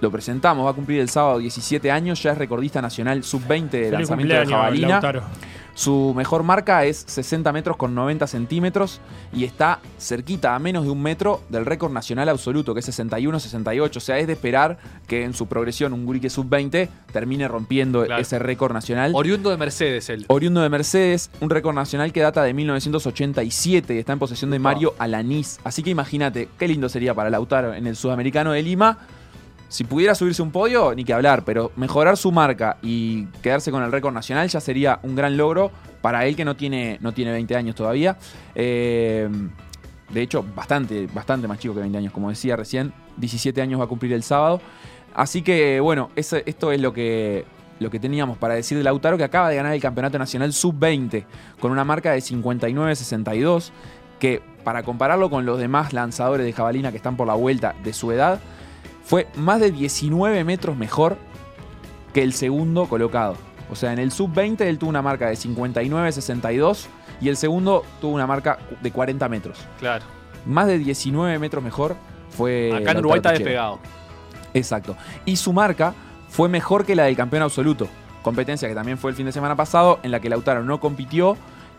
lo 0.00 0.10
presentamos, 0.10 0.64
va 0.66 0.70
a 0.70 0.74
cumplir 0.74 1.00
el 1.00 1.08
sábado 1.08 1.38
17 1.38 1.90
años, 1.90 2.22
ya 2.22 2.32
es 2.32 2.38
recordista 2.38 2.80
nacional 2.82 3.22
sub-20 3.24 3.70
de 3.70 3.90
lanzamiento 3.90 4.34
de 4.34 4.46
jabalina. 4.46 4.88
Lautaro. 4.88 5.22
Su 5.72 6.12
mejor 6.16 6.42
marca 6.42 6.84
es 6.84 7.04
60 7.06 7.52
metros 7.52 7.76
con 7.76 7.94
90 7.94 8.26
centímetros 8.26 9.00
y 9.32 9.44
está 9.44 9.78
cerquita 9.98 10.54
a 10.54 10.58
menos 10.58 10.84
de 10.84 10.90
un 10.90 11.00
metro 11.00 11.42
del 11.48 11.64
récord 11.64 11.92
nacional 11.92 12.28
absoluto, 12.28 12.74
que 12.74 12.80
es 12.80 12.98
61-68. 12.98 13.96
O 13.96 14.00
sea, 14.00 14.18
es 14.18 14.26
de 14.26 14.34
esperar 14.34 14.78
que 15.06 15.24
en 15.24 15.32
su 15.32 15.46
progresión 15.46 15.92
un 15.94 16.04
Gurique 16.04 16.28
sub-20 16.28 16.88
termine 17.12 17.48
rompiendo 17.48 18.04
Claro. 18.04 18.20
ese 18.20 18.38
récord 18.38 18.72
nacional. 18.74 19.12
Oriundo 19.14 19.48
de 19.48 19.56
Mercedes, 19.56 20.10
él. 20.10 20.24
Oriundo 20.28 20.60
de 20.60 20.68
Mercedes, 20.68 21.30
un 21.40 21.48
récord 21.48 21.74
nacional 21.74 22.12
que 22.12 22.20
data 22.20 22.42
de 22.42 22.52
1987 22.52 23.94
y 23.94 23.98
está 23.98 24.12
en 24.12 24.18
posesión 24.18 24.50
de. 24.50 24.58
Mario 24.58 24.94
Alanís. 24.98 25.60
Así 25.64 25.82
que 25.82 25.90
imagínate, 25.90 26.48
qué 26.58 26.68
lindo 26.68 26.88
sería 26.90 27.14
para 27.14 27.30
Lautaro 27.30 27.72
en 27.74 27.86
el 27.86 27.96
Sudamericano 27.96 28.52
de 28.52 28.62
Lima. 28.62 28.98
Si 29.70 29.84
pudiera 29.84 30.16
subirse 30.16 30.42
un 30.42 30.50
podio, 30.50 30.96
ni 30.96 31.04
que 31.04 31.12
hablar, 31.12 31.44
pero 31.44 31.70
mejorar 31.76 32.16
su 32.16 32.32
marca 32.32 32.78
y 32.82 33.26
quedarse 33.40 33.70
con 33.70 33.84
el 33.84 33.92
récord 33.92 34.12
nacional 34.12 34.48
ya 34.48 34.60
sería 34.60 34.98
un 35.04 35.14
gran 35.14 35.36
logro 35.36 35.70
para 36.02 36.26
él 36.26 36.34
que 36.34 36.44
no 36.44 36.56
tiene, 36.56 36.98
no 37.00 37.12
tiene 37.12 37.30
20 37.30 37.54
años 37.54 37.76
todavía. 37.76 38.18
Eh, 38.56 39.28
de 40.12 40.22
hecho, 40.22 40.44
bastante, 40.56 41.06
bastante 41.14 41.46
más 41.46 41.60
chico 41.60 41.72
que 41.74 41.80
20 41.82 41.98
años, 41.98 42.12
como 42.12 42.30
decía 42.30 42.56
recién. 42.56 42.92
17 43.18 43.62
años 43.62 43.78
va 43.78 43.84
a 43.84 43.86
cumplir 43.86 44.12
el 44.12 44.24
sábado. 44.24 44.60
Así 45.14 45.42
que, 45.42 45.78
bueno, 45.78 46.10
esto 46.16 46.72
es 46.72 46.80
lo 46.80 46.92
que, 46.92 47.44
lo 47.78 47.90
que 47.90 48.00
teníamos 48.00 48.38
para 48.38 48.54
decir 48.54 48.76
de 48.76 48.82
Lautaro, 48.82 49.16
que 49.18 49.24
acaba 49.24 49.50
de 49.50 49.54
ganar 49.54 49.72
el 49.72 49.80
Campeonato 49.80 50.18
Nacional 50.18 50.52
Sub-20 50.52 51.26
con 51.60 51.70
una 51.70 51.84
marca 51.84 52.10
de 52.10 52.18
59-62, 52.18 53.70
que 54.18 54.42
para 54.64 54.82
compararlo 54.82 55.30
con 55.30 55.46
los 55.46 55.60
demás 55.60 55.92
lanzadores 55.92 56.44
de 56.44 56.52
jabalina 56.52 56.90
que 56.90 56.96
están 56.96 57.16
por 57.16 57.28
la 57.28 57.34
vuelta 57.34 57.76
de 57.84 57.92
su 57.92 58.10
edad, 58.10 58.40
fue 59.10 59.26
más 59.34 59.58
de 59.58 59.72
19 59.72 60.44
metros 60.44 60.76
mejor 60.76 61.16
que 62.14 62.22
el 62.22 62.32
segundo 62.32 62.86
colocado. 62.86 63.34
O 63.68 63.74
sea, 63.74 63.92
en 63.92 63.98
el 63.98 64.12
Sub-20 64.12 64.60
él 64.60 64.78
tuvo 64.78 64.88
una 64.88 65.02
marca 65.02 65.26
de 65.26 65.34
59-62 65.34 66.86
y 67.20 67.28
el 67.28 67.36
segundo 67.36 67.84
tuvo 68.00 68.14
una 68.14 68.28
marca 68.28 68.60
de 68.80 68.92
40 68.92 69.28
metros. 69.28 69.58
Claro. 69.80 70.04
Más 70.46 70.68
de 70.68 70.78
19 70.78 71.40
metros 71.40 71.64
mejor 71.64 71.96
fue... 72.28 72.72
Acá 72.72 72.92
en 72.92 72.98
Uruguay 72.98 73.18
está 73.18 73.32
despegado. 73.32 73.80
Exacto. 74.54 74.96
Y 75.24 75.34
su 75.34 75.52
marca 75.52 75.92
fue 76.28 76.48
mejor 76.48 76.86
que 76.86 76.94
la 76.94 77.02
del 77.02 77.16
campeón 77.16 77.42
absoluto. 77.42 77.88
Competencia 78.22 78.68
que 78.68 78.76
también 78.76 78.96
fue 78.96 79.10
el 79.10 79.16
fin 79.16 79.26
de 79.26 79.32
semana 79.32 79.56
pasado, 79.56 79.98
en 80.04 80.12
la 80.12 80.20
que 80.20 80.28
Lautaro 80.28 80.62
no 80.62 80.78
compitió, 80.78 81.36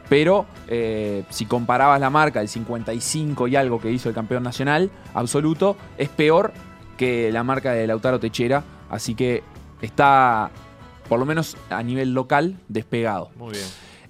pero 0.10 0.48
eh, 0.68 1.24
si 1.30 1.46
comparabas 1.46 2.02
la 2.02 2.10
marca, 2.10 2.42
el 2.42 2.50
55 2.50 3.48
y 3.48 3.56
algo 3.56 3.80
que 3.80 3.90
hizo 3.90 4.10
el 4.10 4.16
campeón 4.16 4.44
nacional 4.44 4.92
absoluto, 5.14 5.78
es 5.98 6.10
peor 6.10 6.52
que 7.02 7.32
la 7.32 7.44
marca 7.44 7.72
de 7.72 7.88
Lautaro 7.88 8.20
Techera. 8.20 8.64
Así 8.88 9.16
que 9.16 9.42
está, 9.82 10.52
por 11.10 11.18
lo 11.18 11.26
menos 11.26 11.58
a 11.72 11.82
nivel 11.82 12.14
local, 12.14 12.60
despegado. 12.68 13.32
Muy 13.38 13.54
bien. 13.54 13.66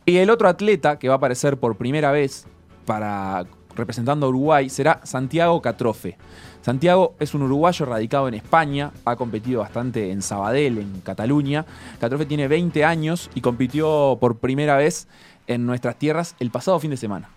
Y 0.05 0.17
el 0.17 0.29
otro 0.29 0.49
atleta 0.49 0.99
que 0.99 1.07
va 1.07 1.13
a 1.13 1.17
aparecer 1.17 1.55
por 1.55 1.77
primera 1.77 2.11
vez 2.11 2.47
para 2.85 3.45
representando 3.77 4.25
a 4.25 4.29
Uruguay 4.29 4.69
será 4.69 4.99
Santiago 5.05 5.61
Catrofe. 5.61 6.17
Santiago 6.63 7.15
es 7.17 7.33
un 7.33 7.43
uruguayo 7.43 7.85
radicado 7.85 8.27
en 8.27 8.33
España, 8.33 8.91
ha 9.05 9.15
competido 9.15 9.61
bastante 9.61 10.11
en 10.11 10.21
Sabadell, 10.21 10.79
en 10.79 10.99
Cataluña. 10.99 11.65
Catrofe 11.97 12.25
tiene 12.25 12.49
20 12.49 12.83
años 12.83 13.29
y 13.33 13.39
compitió 13.39 14.17
por 14.19 14.39
primera 14.39 14.75
vez 14.75 15.07
en 15.47 15.65
nuestras 15.65 15.95
tierras 15.97 16.35
el 16.41 16.51
pasado 16.51 16.77
fin 16.81 16.91
de 16.91 16.97
semana. 16.97 17.29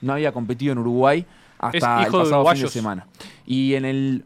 No 0.00 0.12
había 0.12 0.30
competido 0.30 0.70
en 0.70 0.78
Uruguay 0.78 1.26
hasta 1.58 2.04
el 2.04 2.12
pasado 2.12 2.46
fin 2.46 2.62
de 2.62 2.68
semana. 2.68 3.08
Y 3.44 3.74
en 3.74 3.84
el 3.84 4.24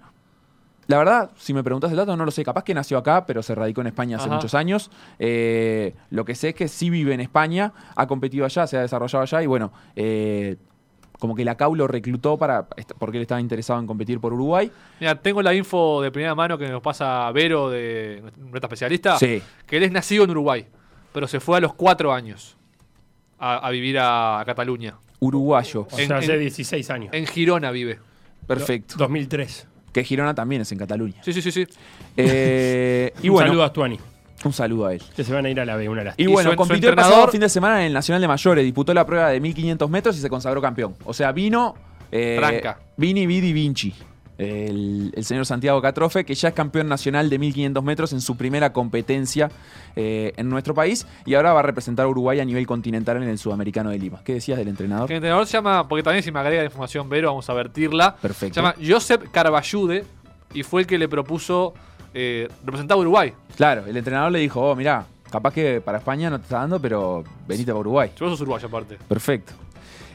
la 0.87 0.99
verdad, 0.99 1.31
si 1.37 1.55
me 1.55 1.63
preguntas 1.65 1.91
el 1.91 1.97
dato, 1.97 2.17
no 2.17 2.25
lo 2.25 2.31
sé. 2.31 2.45
Capaz 2.45 2.65
que 2.65 2.75
nació 2.75 2.99
acá, 2.99 3.25
pero 3.27 3.43
se 3.43 3.55
radicó 3.55 3.81
en 3.81 3.87
España 3.89 4.17
hace 4.17 4.27
Ajá. 4.27 4.35
muchos 4.37 4.55
años. 4.55 4.91
Eh, 5.19 5.95
lo 6.11 6.25
que 6.25 6.35
sé 6.35 6.51
es 6.51 6.55
que 6.55 6.69
sí 6.69 6.91
vive 6.91 7.15
en 7.15 7.21
España, 7.21 7.73
ha 7.97 8.07
competido 8.07 8.45
allá, 8.45 8.67
se 8.67 8.77
ha 8.77 8.81
desarrollado 8.83 9.23
allá 9.23 9.43
y 9.43 9.47
bueno, 9.47 9.73
eh, 9.97 10.57
como 11.19 11.35
que 11.35 11.45
la 11.45 11.57
CAU 11.57 11.75
lo 11.77 11.87
reclutó 11.87 12.37
para, 12.37 12.67
porque 12.99 13.17
él 13.19 13.23
estaba 13.23 13.41
interesado 13.41 13.81
en 13.81 13.87
competir 13.87 14.21
por 14.21 14.33
Uruguay. 14.35 14.71
Mira, 15.01 15.15
tengo 15.15 15.41
la 15.43 15.55
info 15.55 16.03
de 16.03 16.11
primera 16.11 16.35
mano 16.35 16.59
que 16.59 16.69
nos 16.69 16.83
pasa 16.83 17.31
Vero, 17.33 17.71
de 17.71 18.23
nuestra 18.37 18.67
especialista, 18.67 19.19
Sí. 19.19 19.41
que 19.67 19.77
él 19.79 19.85
es 19.85 19.93
nacido 19.93 20.25
en 20.25 20.31
Uruguay. 20.31 20.67
pero 21.13 21.29
se 21.29 21.39
fue 21.41 21.59
a 21.59 21.61
los 21.61 21.73
cuatro 21.75 22.13
años 22.13 22.57
a, 23.39 23.67
a 23.67 23.71
vivir 23.71 23.99
a, 24.01 24.41
a 24.41 24.45
Cataluña. 24.45 24.97
Uruguayo. 25.21 25.87
O 25.91 25.99
En- 25.99 26.13
hace 26.13 26.35
en- 26.35 26.41
16 26.41 26.91
años. 26.91 27.11
En 27.15 27.27
Girona 27.27 27.71
vive. 27.71 28.01
Perfecto. 28.49 28.97
2003. 28.99 29.69
Que 29.95 30.05
Girona 30.05 30.35
también 30.35 30.61
es 30.63 30.71
en 30.73 30.77
Cataluña. 30.79 31.23
Sí, 31.25 31.33
sí, 31.33 31.41
sí, 31.41 31.51
sí. 31.51 31.67
Eh, 32.19 33.13
y 33.23 33.29
Un 33.29 33.35
bueno, 33.35 33.49
saludo 33.49 33.65
a 33.65 33.69
Stuani, 33.69 33.99
un 34.45 34.53
saludo 34.53 34.87
a 34.87 34.93
él. 34.95 35.03
que 35.17 35.25
se 35.25 35.33
van 35.33 35.47
a 35.47 35.51
ir 35.51 35.59
a 35.61 35.65
la 35.65 35.77
B, 35.77 35.89
una 35.89 36.05
lástima. 36.05 36.29
Y 36.29 36.33
bueno, 36.33 36.51
su- 36.51 36.53
su 36.55 36.57
compitió 36.59 36.89
el 36.91 36.95
entrenador- 36.99 37.13
pasado 37.13 37.29
fin 37.33 37.41
de 37.41 37.49
semana 37.49 37.81
en 37.81 37.87
el 37.87 37.93
Nacional 37.95 38.21
de 38.21 38.29
Mayores, 38.29 38.65
disputó 38.65 38.93
la 38.93 39.07
prueba 39.07 39.31
de 39.31 39.41
1500 39.41 39.89
metros 39.89 40.17
y 40.19 40.21
se 40.21 40.29
consagró 40.29 40.61
campeón. 40.61 40.95
O 41.05 41.15
sea, 41.15 41.33
vino. 41.33 41.75
Eh, 42.13 42.37
Franca. 42.39 42.79
Vini 42.97 43.27
Vidi 43.27 43.53
Vinci. 43.53 43.95
El, 44.37 45.13
el 45.15 45.25
señor 45.25 45.47
Santiago 45.47 45.81
Catrofe, 45.81 46.25
que 46.25 46.35
ya 46.35 46.49
es 46.49 46.55
campeón 46.55 46.89
nacional 46.89 47.31
de 47.31 47.39
1500 47.39 47.85
metros 47.85 48.13
en 48.13 48.21
su 48.21 48.37
primera 48.37 48.73
competencia 48.73 49.51
eh, 49.97 50.33
en 50.37 50.49
nuestro 50.51 50.75
país 50.75 51.07
y 51.25 51.35
ahora 51.35 51.53
va 51.53 51.61
a 51.61 51.63
representar 51.63 52.07
a 52.07 52.09
Uruguay 52.09 52.41
a 52.41 52.45
nivel 52.45 52.67
continental 52.67 53.17
en 53.19 53.29
el 53.29 53.39
Sudamericano 53.39 53.91
de 53.91 53.99
Lima. 53.99 54.21
¿Qué 54.25 54.35
decías 54.35 54.59
del 54.59 54.69
entrenador? 54.69 55.09
El 55.11 55.17
entrenador 55.17 55.47
se 55.47 55.53
llama, 55.53 55.87
porque 55.87 56.03
también 56.03 56.25
si 56.25 56.33
me 56.33 56.41
agrega 56.41 56.63
la 56.63 56.67
información 56.67 57.09
Vero, 57.09 57.29
vamos 57.29 57.49
a 57.49 57.55
vertirla. 57.55 58.17
Perfecto. 58.17 58.55
Se 58.55 58.61
llama 58.61 58.75
Josep 58.85 59.31
Carballude 59.31 60.05
y 60.53 60.63
fue 60.65 60.81
el 60.81 60.87
que 60.87 60.99
le 60.99 61.09
propuso 61.09 61.75
eh, 62.13 62.49
representar 62.65 62.97
a 62.97 63.01
Uruguay. 63.01 63.33
Claro, 63.57 63.87
el 63.87 63.97
entrenador 63.97 64.33
le 64.33 64.41
dijo, 64.41 64.61
oh, 64.61 64.75
mirá, 64.75 65.07
capaz 65.31 65.53
que 65.53 65.81
para 65.81 65.99
España 65.99 66.29
no 66.29 66.39
te 66.39 66.45
está 66.45 66.59
dando, 66.59 66.81
pero 66.81 67.23
venite 67.47 67.71
para 67.71 67.81
Uruguay. 67.81 68.11
Vos 68.19 68.31
sos 68.31 68.41
uruguayo 68.41 68.67
aparte. 68.67 68.99
Perfecto. 69.09 69.53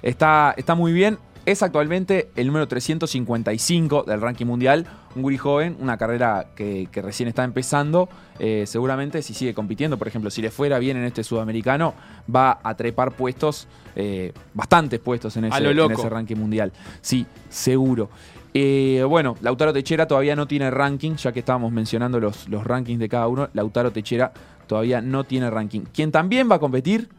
Está, 0.02 0.54
está 0.58 0.76
muy 0.76 0.94
bien. 0.94 1.18
Es 1.46 1.64
actualmente 1.64 2.30
el 2.36 2.48
número 2.48 2.68
355 2.68 4.04
del 4.04 4.22
ranking 4.22 4.46
mundial. 4.46 4.86
Un 5.16 5.24
guri 5.24 5.38
joven, 5.38 5.78
una 5.80 5.98
carrera 5.98 6.48
que, 6.56 6.88
que 6.92 7.02
recién 7.02 7.28
está 7.28 7.44
empezando. 7.44 8.08
Eh, 8.38 8.66
seguramente 8.68 9.22
si 9.22 9.34
sigue 9.34 9.54
compitiendo, 9.54 9.98
por 9.98 10.08
ejemplo, 10.08 10.30
si 10.30 10.42
le 10.42 10.52
fuera 10.52 10.78
bien 10.80 10.98
en 10.98 11.06
este 11.06 11.24
sudamericano, 11.24 11.94
va 12.34 12.60
a 12.62 12.76
trepar 12.76 13.14
puestos, 13.14 13.68
eh, 13.96 14.32
bastantes 14.54 15.00
puestos 15.00 15.36
en 15.38 15.46
A 15.46 15.48
ese, 15.50 15.62
lo 15.62 15.70
en 15.72 15.78
loco. 15.78 15.94
ese 15.94 16.10
ranking 16.10 16.36
mundial. 16.36 16.72
Sí, 17.02 17.26
seguro. 17.50 18.10
Eh, 18.54 19.04
bueno, 19.08 19.36
Lautaro 19.42 19.74
Techera 19.74 20.08
todavía 20.08 20.36
no 20.36 20.48
tiene 20.48 20.70
ranking, 20.70 21.16
ya 21.16 21.32
que 21.32 21.40
estábamos 21.40 21.72
mencionando 21.72 22.20
los, 22.20 22.48
los 22.50 22.64
rankings 22.64 23.00
de 23.00 23.10
cada 23.10 23.28
uno. 23.28 23.50
Lautaro 23.54 23.92
Techera 23.92 24.32
todavía 24.68 25.02
no 25.02 25.24
tiene 25.24 25.50
ranking. 25.50 25.82
Quien 25.94 26.12
también 26.12 26.50
va 26.50 26.56
a 26.56 26.60
competir 26.60 27.10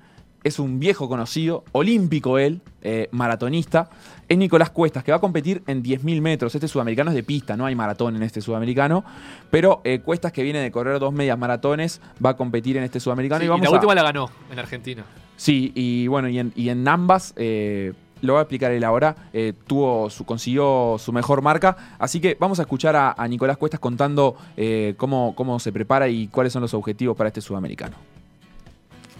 es 0.44 0.58
un 0.58 0.78
viejo 0.80 1.08
conocido, 1.08 1.64
olímpico 1.72 2.38
él, 2.38 2.60
eh, 2.82 3.08
maratonista, 3.12 3.90
es 4.28 4.38
Nicolás 4.38 4.70
Cuestas, 4.70 5.04
que 5.04 5.10
va 5.12 5.18
a 5.18 5.20
competir 5.20 5.62
en 5.66 5.82
10.000 5.82 6.20
metros. 6.20 6.54
Este 6.54 6.68
sudamericano 6.68 7.10
es 7.10 7.16
de 7.16 7.22
pista, 7.22 7.56
no 7.56 7.66
hay 7.66 7.74
maratón 7.74 8.16
en 8.16 8.22
este 8.22 8.40
sudamericano, 8.40 9.04
pero 9.50 9.80
eh, 9.84 10.00
Cuestas, 10.00 10.32
que 10.32 10.42
viene 10.42 10.60
de 10.60 10.70
correr 10.70 10.98
dos 10.98 11.12
medias 11.12 11.38
maratones, 11.38 12.00
va 12.24 12.30
a 12.30 12.36
competir 12.36 12.76
en 12.76 12.84
este 12.84 13.00
sudamericano. 13.00 13.40
Sí, 13.40 13.46
y 13.46 13.48
la 13.48 13.68
a- 13.68 13.70
última 13.70 13.94
la 13.94 14.02
ganó 14.02 14.30
en 14.50 14.58
Argentina. 14.58 15.04
Sí, 15.36 15.72
y 15.74 16.06
bueno, 16.06 16.28
y 16.28 16.38
en, 16.38 16.52
y 16.54 16.68
en 16.68 16.86
ambas, 16.86 17.32
eh, 17.36 17.92
lo 18.22 18.34
va 18.34 18.40
a 18.40 18.42
explicar 18.42 18.70
él 18.72 18.84
ahora, 18.84 19.16
eh, 19.32 19.54
tuvo 19.66 20.10
su, 20.10 20.24
consiguió 20.26 20.96
su 20.98 21.10
mejor 21.12 21.40
marca. 21.40 21.76
Así 21.98 22.20
que 22.20 22.36
vamos 22.38 22.58
a 22.58 22.62
escuchar 22.62 22.94
a, 22.94 23.14
a 23.16 23.26
Nicolás 23.26 23.56
Cuestas 23.56 23.80
contando 23.80 24.36
eh, 24.58 24.94
cómo, 24.98 25.34
cómo 25.34 25.58
se 25.58 25.72
prepara 25.72 26.06
y 26.08 26.28
cuáles 26.28 26.52
son 26.52 26.60
los 26.62 26.74
objetivos 26.74 27.16
para 27.16 27.28
este 27.28 27.40
sudamericano. 27.40 27.96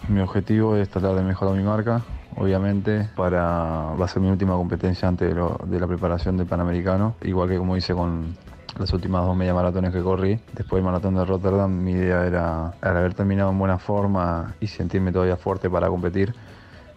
Mi 0.09 0.19
objetivo 0.19 0.75
es 0.75 0.89
tratar 0.89 1.15
de 1.15 1.21
mejorar 1.21 1.55
mi 1.55 1.63
marca, 1.63 2.01
obviamente, 2.35 3.07
para 3.15 3.93
va 3.99 4.05
a 4.05 4.07
ser 4.07 4.21
mi 4.21 4.29
última 4.29 4.55
competencia 4.55 5.07
antes 5.07 5.33
de, 5.33 5.79
la 5.79 5.87
preparación 5.87 6.37
del 6.37 6.47
Panamericano, 6.47 7.15
igual 7.21 7.49
que 7.49 7.57
como 7.57 7.77
hice 7.77 7.93
con 7.93 8.35
las 8.79 8.91
últimas 8.93 9.25
dos 9.25 9.37
media 9.37 9.53
maratones 9.53 9.93
que 9.93 10.01
corrí. 10.01 10.39
Después 10.53 10.81
del 10.81 10.85
maratón 10.85 11.15
de 11.15 11.23
Rotterdam, 11.23 11.71
mi 11.71 11.91
idea 11.91 12.25
era, 12.25 12.73
al 12.81 12.97
haber 12.97 13.13
terminado 13.13 13.51
en 13.51 13.59
buena 13.59 13.77
forma 13.77 14.55
y 14.59 14.67
sentirme 14.67 15.11
todavía 15.11 15.37
fuerte 15.37 15.69
para 15.69 15.87
competir, 15.87 16.33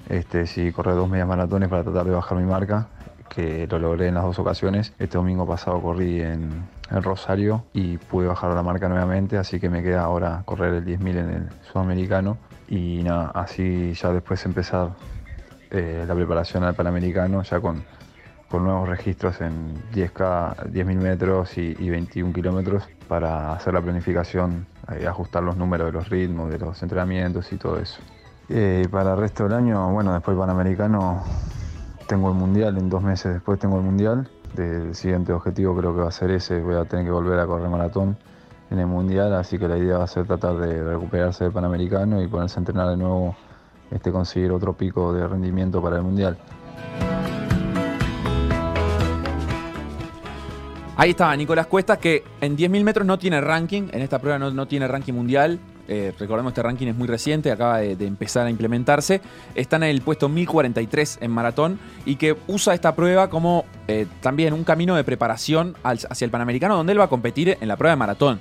este, 0.09 0.47
sí 0.47 0.73
correr 0.73 0.95
dos 0.95 1.09
medias 1.09 1.29
maratones 1.29 1.69
para 1.69 1.85
tratar 1.85 2.07
de 2.07 2.13
bajar 2.13 2.39
mi 2.39 2.45
marca, 2.45 2.89
que 3.29 3.67
lo 3.69 3.79
logré 3.79 4.09
en 4.09 4.15
las 4.15 4.25
dos 4.25 4.39
ocasiones. 4.39 4.95
Este 4.99 5.19
domingo 5.19 5.47
pasado 5.47 5.81
corrí 5.81 6.23
en, 6.23 6.51
en 6.91 7.03
Rosario 7.03 7.65
y 7.75 7.99
pude 7.99 8.27
bajar 8.27 8.55
la 8.55 8.63
marca 8.63 8.89
nuevamente, 8.89 9.37
así 9.37 9.61
que 9.61 9.69
me 9.69 9.83
queda 9.83 10.03
ahora 10.05 10.43
correr 10.47 10.75
el 10.75 10.85
10.000 10.85 11.09
en 11.11 11.31
el 11.31 11.49
Sudamericano 11.71 12.39
y 12.75 13.05
nada, 13.05 13.31
así 13.35 13.93
ya 13.95 14.13
después 14.13 14.45
empezar 14.45 14.91
eh, 15.71 16.05
la 16.07 16.15
preparación 16.15 16.65
al 16.65 16.75
Panamericano 16.75 17.43
ya 17.45 17.61
con, 17.61 17.85
con 18.49 18.65
nuevos 18.65 18.89
registros 18.89 19.41
en 19.41 19.77
10K, 19.93 20.73
10.000 20.73 20.97
metros 20.97 21.57
y, 21.57 21.77
y 21.79 21.91
21 21.91 22.33
kilómetros 22.33 22.83
para 23.07 23.53
hacer 23.53 23.75
la 23.75 23.81
planificación, 23.81 24.67
eh, 24.93 25.07
ajustar 25.07 25.45
los 25.45 25.57
números 25.57 25.87
de 25.87 25.93
los 25.93 26.09
ritmos, 26.09 26.51
de 26.51 26.59
los 26.59 26.83
entrenamientos 26.83 27.53
y 27.53 27.57
todo 27.59 27.79
eso. 27.79 28.01
Eh, 28.49 28.89
para 28.91 29.13
el 29.13 29.21
resto 29.21 29.45
del 29.45 29.53
año, 29.53 29.93
bueno, 29.93 30.13
después 30.13 30.37
Panamericano 30.37 31.23
tengo 32.09 32.29
el 32.31 32.35
Mundial, 32.35 32.77
en 32.77 32.91
dos 32.91 33.03
meses 33.05 33.35
después 33.35 33.61
tengo 33.61 33.77
el 33.77 33.85
Mundial. 33.85 34.29
El 34.59 34.97
siguiente 34.97 35.33
objetivo 35.33 35.77
creo 35.77 35.95
que 35.95 36.01
va 36.01 36.09
a 36.09 36.13
ser 36.13 36.33
ese, 36.33 36.61
voy 36.61 36.75
a 36.75 36.85
tener 36.87 37.05
que 37.05 37.13
volver 37.13 37.39
a 37.39 37.47
correr 37.47 37.69
maratón 37.69 38.17
en 38.75 38.81
el 38.81 38.87
Mundial, 38.87 39.33
así 39.35 39.59
que 39.59 39.67
la 39.67 39.79
idea 39.79 39.99
va 39.99 40.05
a 40.05 40.09
ser 40.09 40.27
tratar 40.27 40.59
de 40.59 40.85
recuperarse 40.85 41.45
del 41.45 41.53
Panamericano 41.53 42.23
y 42.23 42.29
ponerse 42.29 42.59
a 42.59 42.61
entrenar 42.61 42.89
de 42.91 42.97
nuevo, 42.97 43.35
este, 43.91 44.13
conseguir 44.13 44.53
otro 44.53 44.75
pico 44.75 45.13
de 45.13 45.27
rendimiento 45.27 45.81
para 45.81 45.97
el 45.97 46.03
Mundial. 46.03 46.37
Ahí 50.97 51.11
estaba 51.11 51.37
Nicolás 51.37 51.67
Cuestas, 51.67 51.99
que 51.99 52.23
en 52.41 52.57
10.000 52.57 52.85
metros 52.85 53.07
no 53.07 53.19
tiene 53.19 53.41
ranking, 53.41 53.89
en 53.91 54.03
esta 54.03 54.21
prueba 54.21 54.39
no, 54.39 54.51
no 54.51 54.67
tiene 54.67 54.87
ranking 54.87 55.13
mundial. 55.13 55.59
Eh, 55.87 56.15
recordemos, 56.19 56.53
este 56.53 56.63
ranking 56.63 56.87
es 56.87 56.97
muy 56.97 57.09
reciente, 57.09 57.51
acaba 57.51 57.79
de, 57.79 58.07
empezar 58.07 58.47
a 58.47 58.51
implementarse. 58.51 59.21
Está 59.55 59.77
en 59.77 59.83
el 59.85 60.01
puesto 60.03 60.29
1043 60.29 61.19
en 61.21 61.31
maratón 61.31 61.79
y 62.07 62.17
que 62.17 62.37
usa 62.47 62.75
esta 62.75 62.95
prueba 62.95 63.29
como 63.29 63.65
eh, 63.89 64.07
también 64.21 64.55
un 64.55 64.65
camino 64.65 64.95
de 64.95 65.05
preparación 65.05 65.77
hacia 65.83 66.25
el 66.25 66.31
Panamericano, 66.31 66.77
donde 66.77 66.93
él 66.93 67.01
va 67.01 67.05
a 67.05 67.09
competir 67.09 67.59
en 67.61 67.69
la 67.69 67.77
prueba 67.77 67.93
de 67.93 67.99
maratón. 67.99 68.41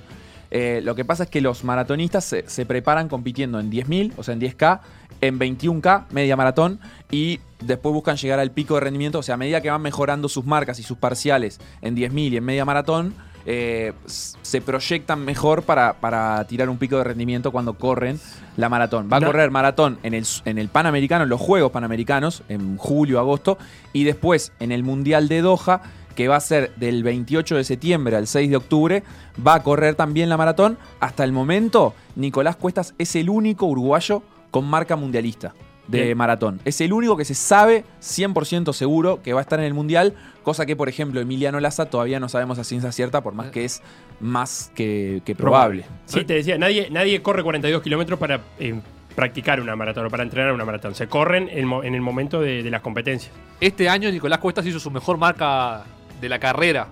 Eh, 0.55 0.81
lo 0.83 0.93
que 0.93 1.03
pasa 1.03 1.23
es 1.23 1.29
que 1.31 1.41
los 1.41 1.63
maratonistas 1.63 2.23
se, 2.23 2.47
se 2.47 2.67
preparan 2.67 3.09
compitiendo 3.09 3.59
en 3.59 3.71
10.000, 3.71 4.13
o 4.17 4.23
sea, 4.23 4.35
en 4.35 4.39
10K, 4.39 4.81
en 5.19 5.39
21K, 5.39 6.05
media 6.11 6.35
maratón, 6.35 6.79
y 7.09 7.39
después 7.59 7.91
buscan 7.91 8.17
llegar 8.17 8.37
al 8.37 8.51
pico 8.51 8.75
de 8.75 8.81
rendimiento. 8.81 9.17
O 9.17 9.23
sea, 9.23 9.33
a 9.33 9.37
medida 9.37 9.61
que 9.61 9.71
van 9.71 9.81
mejorando 9.81 10.29
sus 10.29 10.45
marcas 10.45 10.77
y 10.77 10.83
sus 10.83 10.97
parciales 10.97 11.59
en 11.81 11.95
10.000 11.95 12.33
y 12.33 12.37
en 12.37 12.43
media 12.45 12.65
maratón, 12.65 13.15
eh, 13.45 13.93
se 14.05 14.61
proyectan 14.61 15.25
mejor 15.25 15.63
para, 15.63 15.93
para 15.93 16.45
tirar 16.45 16.69
un 16.69 16.77
pico 16.77 16.97
de 16.97 17.03
rendimiento 17.03 17.51
cuando 17.51 17.73
corren 17.73 18.19
la 18.55 18.69
maratón. 18.69 19.09
Va 19.11 19.17
a 19.17 19.21
correr 19.21 19.49
maratón 19.49 19.97
en 20.03 20.13
el, 20.13 20.25
en 20.45 20.59
el 20.59 20.69
Panamericano, 20.69 21.23
en 21.23 21.29
los 21.29 21.41
Juegos 21.41 21.71
Panamericanos, 21.71 22.43
en 22.47 22.77
julio, 22.77 23.19
agosto, 23.19 23.57
y 23.91 24.03
después 24.03 24.53
en 24.59 24.71
el 24.71 24.83
Mundial 24.83 25.27
de 25.27 25.41
Doha, 25.41 25.81
que 26.15 26.27
va 26.27 26.35
a 26.37 26.39
ser 26.39 26.73
del 26.75 27.03
28 27.03 27.55
de 27.55 27.63
septiembre 27.63 28.15
al 28.15 28.27
6 28.27 28.49
de 28.49 28.55
octubre, 28.57 29.03
va 29.45 29.55
a 29.55 29.63
correr 29.63 29.95
también 29.95 30.29
la 30.29 30.37
maratón. 30.37 30.77
Hasta 30.99 31.23
el 31.23 31.31
momento, 31.31 31.93
Nicolás 32.15 32.55
Cuestas 32.55 32.93
es 32.97 33.15
el 33.15 33.29
único 33.29 33.65
uruguayo 33.65 34.23
con 34.51 34.65
marca 34.65 34.95
mundialista 34.95 35.53
de 35.87 36.03
Bien. 36.03 36.17
maratón. 36.17 36.61
Es 36.63 36.79
el 36.81 36.93
único 36.93 37.17
que 37.17 37.25
se 37.25 37.33
sabe 37.33 37.83
100% 38.01 38.71
seguro 38.73 39.21
que 39.21 39.33
va 39.33 39.39
a 39.39 39.43
estar 39.43 39.59
en 39.59 39.65
el 39.65 39.73
mundial, 39.73 40.13
cosa 40.43 40.65
que, 40.65 40.75
por 40.75 40.87
ejemplo, 40.87 41.19
Emiliano 41.19 41.59
Laza 41.59 41.87
todavía 41.87 42.19
no 42.19 42.29
sabemos 42.29 42.57
a 42.59 42.63
ciencia 42.63 42.91
cierta, 42.91 43.21
por 43.21 43.33
más 43.33 43.51
que 43.51 43.65
es 43.65 43.81
más 44.21 44.71
que, 44.75 45.21
que 45.25 45.35
probable. 45.35 45.85
Sí, 46.05 46.23
te 46.23 46.35
decía, 46.35 46.57
nadie, 46.57 46.87
nadie 46.89 47.21
corre 47.21 47.43
42 47.43 47.81
kilómetros 47.81 48.17
para 48.17 48.39
eh, 48.59 48.79
practicar 49.15 49.59
una 49.59 49.75
maratón 49.75 50.05
o 50.05 50.09
para 50.09 50.23
entrenar 50.23 50.53
una 50.53 50.65
maratón. 50.65 50.95
Se 50.95 51.07
corren 51.07 51.49
en 51.51 51.93
el 51.95 52.01
momento 52.01 52.39
de, 52.39 52.63
de 52.63 52.71
las 52.71 52.81
competencias. 52.81 53.33
Este 53.59 53.89
año 53.89 54.09
Nicolás 54.09 54.39
Cuestas 54.39 54.65
hizo 54.65 54.79
su 54.79 54.91
mejor 54.91 55.17
marca 55.17 55.83
de 56.23 56.29
la 56.29 56.39
carrera, 56.39 56.87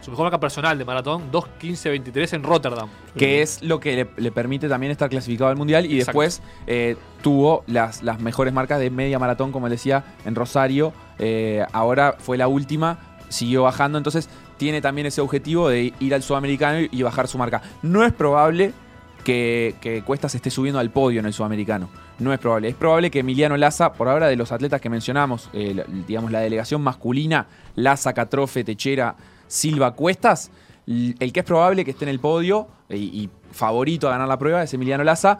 su 0.00 0.10
mejor 0.10 0.24
marca 0.24 0.40
personal 0.40 0.76
de 0.76 0.84
maratón, 0.84 1.30
2.15.23 1.30 2.34
en 2.34 2.42
Rotterdam. 2.42 2.88
que 3.16 3.40
es 3.40 3.62
lo 3.62 3.78
que 3.78 3.94
le, 3.94 4.08
le 4.16 4.32
permite 4.32 4.68
también 4.68 4.90
estar 4.90 5.08
clasificado 5.08 5.48
al 5.50 5.56
mundial 5.56 5.86
y 5.86 6.00
Exacto. 6.00 6.20
después 6.20 6.42
eh, 6.66 6.96
tuvo 7.22 7.62
las, 7.68 8.02
las 8.02 8.20
mejores 8.20 8.52
marcas 8.52 8.80
de 8.80 8.90
media 8.90 9.20
maratón, 9.20 9.52
como 9.52 9.68
decía, 9.68 10.04
en 10.24 10.34
Rosario. 10.34 10.92
Eh, 11.20 11.64
ahora 11.72 12.16
fue 12.18 12.36
la 12.36 12.48
última, 12.48 12.98
siguió 13.28 13.62
bajando, 13.62 13.96
entonces 13.96 14.28
tiene 14.56 14.80
también 14.80 15.06
ese 15.06 15.20
objetivo 15.20 15.68
de 15.68 15.92
ir 16.00 16.14
al 16.14 16.24
sudamericano 16.24 16.86
y, 16.90 17.02
bajar 17.02 17.28
su 17.28 17.38
marca. 17.38 17.62
No 17.82 18.04
es 18.04 18.12
probable 18.12 18.72
que, 19.22 19.76
que 19.80 20.02
Cuestas 20.02 20.34
esté 20.34 20.50
subiendo 20.50 20.80
al 20.80 20.90
podio 20.90 21.20
en 21.20 21.26
el 21.26 21.32
sudamericano. 21.32 21.88
No 22.18 22.32
es 22.32 22.38
probable. 22.38 22.68
Es 22.68 22.74
probable 22.74 23.10
que 23.10 23.20
Emiliano 23.20 23.56
Laza, 23.56 23.92
por 23.94 24.08
ahora 24.08 24.28
de 24.28 24.36
los 24.36 24.52
atletas 24.52 24.80
que 24.80 24.88
mencionamos, 24.88 25.50
eh, 25.52 25.84
digamos 26.06 26.30
la 26.30 26.40
delegación 26.40 26.80
masculina, 26.82 27.46
Laza, 27.74 28.12
Catrofe, 28.12 28.64
Techera, 28.64 29.16
Silva, 29.46 29.92
Cuestas, 29.92 30.50
el 30.86 31.32
que 31.32 31.40
es 31.40 31.46
probable 31.46 31.84
que 31.84 31.92
esté 31.92 32.04
en 32.04 32.10
el 32.10 32.20
podio 32.20 32.68
y, 32.88 32.96
y 32.96 33.30
favorito 33.52 34.08
a 34.08 34.12
ganar 34.12 34.28
la 34.28 34.38
prueba 34.38 34.62
es 34.62 34.72
Emiliano 34.74 35.04
Laza. 35.04 35.38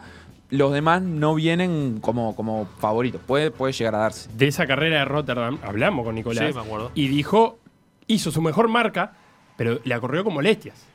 Los 0.49 0.71
demás 0.71 1.01
no 1.01 1.33
vienen 1.35 1.99
como, 1.99 2.35
como 2.35 2.67
favoritos. 2.79 3.19
Puede, 3.25 3.49
puede 3.49 3.73
llegar 3.73 3.95
a 3.95 3.99
darse. 3.99 4.29
De 4.35 4.47
esa 4.47 4.67
carrera 4.67 4.99
de 4.99 5.05
Rotterdam 5.05 5.57
hablamos 5.63 6.05
con 6.05 6.15
Nicolás. 6.15 6.45
Sí, 6.47 6.53
me 6.53 6.61
acuerdo. 6.61 6.91
Y 6.93 7.07
dijo, 7.07 7.57
hizo 8.07 8.29
su 8.29 8.41
mejor 8.41 8.67
marca, 8.67 9.13
pero 9.57 9.79
la 9.83 9.99
corrió 9.99 10.23
con 10.23 10.33
molestias. 10.33 10.85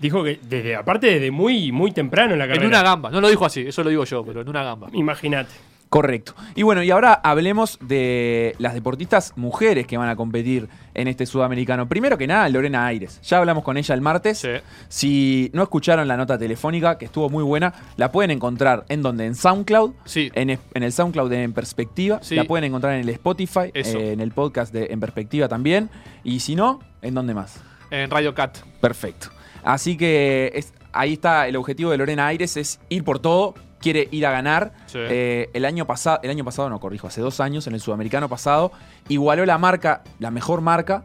Dijo 0.00 0.24
que 0.24 0.40
desde, 0.42 0.76
aparte 0.76 1.06
desde 1.08 1.30
muy, 1.30 1.72
muy 1.72 1.92
temprano 1.92 2.32
en 2.32 2.38
la 2.38 2.46
carrera. 2.46 2.62
En 2.64 2.68
una 2.68 2.82
gamba. 2.82 3.10
No 3.10 3.20
lo 3.20 3.28
dijo 3.28 3.44
así, 3.44 3.60
eso 3.66 3.82
lo 3.84 3.90
digo 3.90 4.04
yo, 4.04 4.24
pero 4.24 4.40
en 4.40 4.48
una 4.48 4.62
gamba. 4.62 4.88
Imagínate. 4.92 5.50
Correcto. 5.90 6.36
Y 6.54 6.62
bueno, 6.62 6.84
y 6.84 6.90
ahora 6.92 7.14
hablemos 7.14 7.76
de 7.82 8.54
las 8.58 8.74
deportistas 8.74 9.32
mujeres 9.34 9.88
que 9.88 9.98
van 9.98 10.08
a 10.08 10.14
competir 10.14 10.68
en 10.94 11.08
este 11.08 11.26
sudamericano. 11.26 11.88
Primero 11.88 12.16
que 12.16 12.28
nada, 12.28 12.48
Lorena 12.48 12.86
Aires. 12.86 13.20
Ya 13.24 13.38
hablamos 13.38 13.64
con 13.64 13.76
ella 13.76 13.92
el 13.96 14.00
martes. 14.00 14.38
Sí. 14.38 14.50
Si 14.88 15.50
no 15.52 15.64
escucharon 15.64 16.06
la 16.06 16.16
nota 16.16 16.38
telefónica, 16.38 16.96
que 16.96 17.06
estuvo 17.06 17.28
muy 17.28 17.42
buena, 17.42 17.74
la 17.96 18.12
pueden 18.12 18.30
encontrar 18.30 18.84
en 18.88 19.02
donde? 19.02 19.26
En 19.26 19.34
SoundCloud. 19.34 19.94
Sí. 20.04 20.30
En, 20.34 20.50
en 20.50 20.82
el 20.84 20.92
SoundCloud 20.92 21.28
de 21.28 21.42
En 21.42 21.52
Perspectiva. 21.52 22.20
Sí. 22.22 22.36
La 22.36 22.44
pueden 22.44 22.66
encontrar 22.66 22.94
en 22.94 23.00
el 23.00 23.08
Spotify, 23.08 23.72
Eso. 23.74 23.98
eh, 23.98 24.12
en 24.12 24.20
el 24.20 24.30
podcast 24.30 24.72
de 24.72 24.86
En 24.92 25.00
Perspectiva 25.00 25.48
también. 25.48 25.90
Y 26.22 26.38
si 26.38 26.54
no, 26.54 26.78
¿en 27.02 27.14
dónde 27.14 27.34
más? 27.34 27.60
En 27.90 28.08
Radio 28.10 28.32
Cat. 28.32 28.58
Perfecto. 28.80 29.30
Así 29.64 29.96
que 29.96 30.52
es- 30.54 30.72
ahí 30.92 31.14
está 31.14 31.46
el 31.48 31.56
objetivo 31.56 31.90
de 31.90 31.98
Lorena 31.98 32.26
Aires, 32.26 32.56
es 32.56 32.80
ir 32.88 33.04
por 33.04 33.18
todo, 33.18 33.54
quiere 33.80 34.08
ir 34.10 34.26
a 34.26 34.30
ganar. 34.30 34.72
Sí. 34.86 34.98
Eh, 35.00 35.50
el 35.54 35.64
año 35.64 35.86
pasado, 35.86 36.20
el 36.22 36.30
año 36.30 36.44
pasado 36.44 36.68
no 36.68 36.80
corrijo, 36.80 37.06
hace 37.06 37.20
dos 37.20 37.40
años, 37.40 37.66
en 37.66 37.74
el 37.74 37.80
sudamericano 37.80 38.28
pasado, 38.28 38.72
igualó 39.08 39.44
la 39.46 39.58
marca, 39.58 40.02
la 40.18 40.30
mejor 40.30 40.60
marca, 40.60 41.02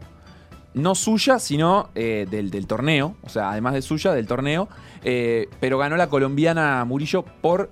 no 0.74 0.94
suya, 0.94 1.38
sino 1.38 1.88
eh, 1.94 2.26
del, 2.30 2.50
del 2.50 2.66
torneo, 2.66 3.16
o 3.22 3.28
sea, 3.30 3.50
además 3.50 3.72
de 3.72 3.80
suya, 3.82 4.12
del 4.12 4.26
torneo, 4.26 4.68
eh, 5.04 5.48
pero 5.58 5.78
ganó 5.78 5.96
la 5.96 6.08
colombiana 6.08 6.84
Murillo 6.84 7.24
por 7.40 7.70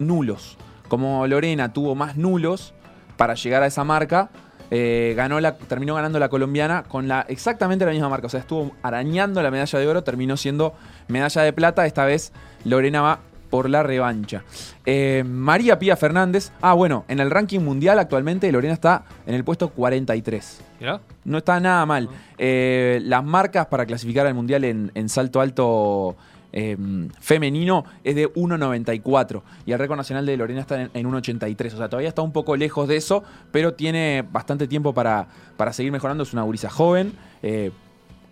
nulos. 0.00 0.56
Como 0.88 1.26
Lorena 1.26 1.72
tuvo 1.72 1.94
más 1.94 2.16
nulos 2.16 2.74
para 3.16 3.34
llegar 3.34 3.62
a 3.62 3.66
esa 3.66 3.84
marca, 3.84 4.30
eh, 4.76 5.14
ganó 5.16 5.38
la, 5.38 5.56
terminó 5.56 5.94
ganando 5.94 6.18
la 6.18 6.28
colombiana 6.28 6.82
con 6.82 7.06
la, 7.06 7.24
exactamente 7.28 7.84
la 7.84 7.92
misma 7.92 8.08
marca. 8.08 8.26
O 8.26 8.30
sea, 8.30 8.40
estuvo 8.40 8.72
arañando 8.82 9.40
la 9.40 9.52
medalla 9.52 9.78
de 9.78 9.86
oro, 9.86 10.02
terminó 10.02 10.36
siendo 10.36 10.74
medalla 11.06 11.42
de 11.42 11.52
plata. 11.52 11.86
Esta 11.86 12.04
vez 12.04 12.32
Lorena 12.64 13.00
va 13.00 13.20
por 13.50 13.70
la 13.70 13.84
revancha. 13.84 14.42
Eh, 14.84 15.22
María 15.24 15.78
Pía 15.78 15.96
Fernández. 15.96 16.50
Ah, 16.60 16.72
bueno, 16.72 17.04
en 17.06 17.20
el 17.20 17.30
ranking 17.30 17.60
mundial 17.60 18.00
actualmente 18.00 18.50
Lorena 18.50 18.74
está 18.74 19.04
en 19.28 19.36
el 19.36 19.44
puesto 19.44 19.68
43. 19.68 20.60
¿Mirá? 20.80 21.00
No 21.24 21.38
está 21.38 21.60
nada 21.60 21.86
mal. 21.86 22.08
Eh, 22.36 22.98
las 23.04 23.22
marcas 23.22 23.66
para 23.66 23.86
clasificar 23.86 24.26
al 24.26 24.34
mundial 24.34 24.64
en, 24.64 24.90
en 24.96 25.08
salto 25.08 25.40
alto 25.40 26.16
eh, 26.56 26.76
femenino 27.18 27.84
es 28.04 28.14
de 28.14 28.32
1.94 28.32 29.42
y 29.66 29.72
el 29.72 29.78
récord 29.80 29.96
nacional 29.96 30.24
de 30.24 30.36
Lorena 30.36 30.60
está 30.60 30.82
en, 30.82 30.90
en 30.94 31.10
1.83. 31.10 31.74
O 31.74 31.76
sea, 31.76 31.88
todavía 31.88 32.08
está 32.08 32.22
un 32.22 32.32
poco 32.32 32.56
lejos 32.56 32.86
de 32.86 32.96
eso, 32.96 33.24
pero 33.50 33.74
tiene 33.74 34.24
bastante 34.30 34.68
tiempo 34.68 34.94
para, 34.94 35.26
para 35.56 35.72
seguir 35.72 35.90
mejorando. 35.90 36.22
Es 36.22 36.32
una 36.32 36.42
gurisa 36.42 36.70
joven. 36.70 37.12
eh, 37.42 37.72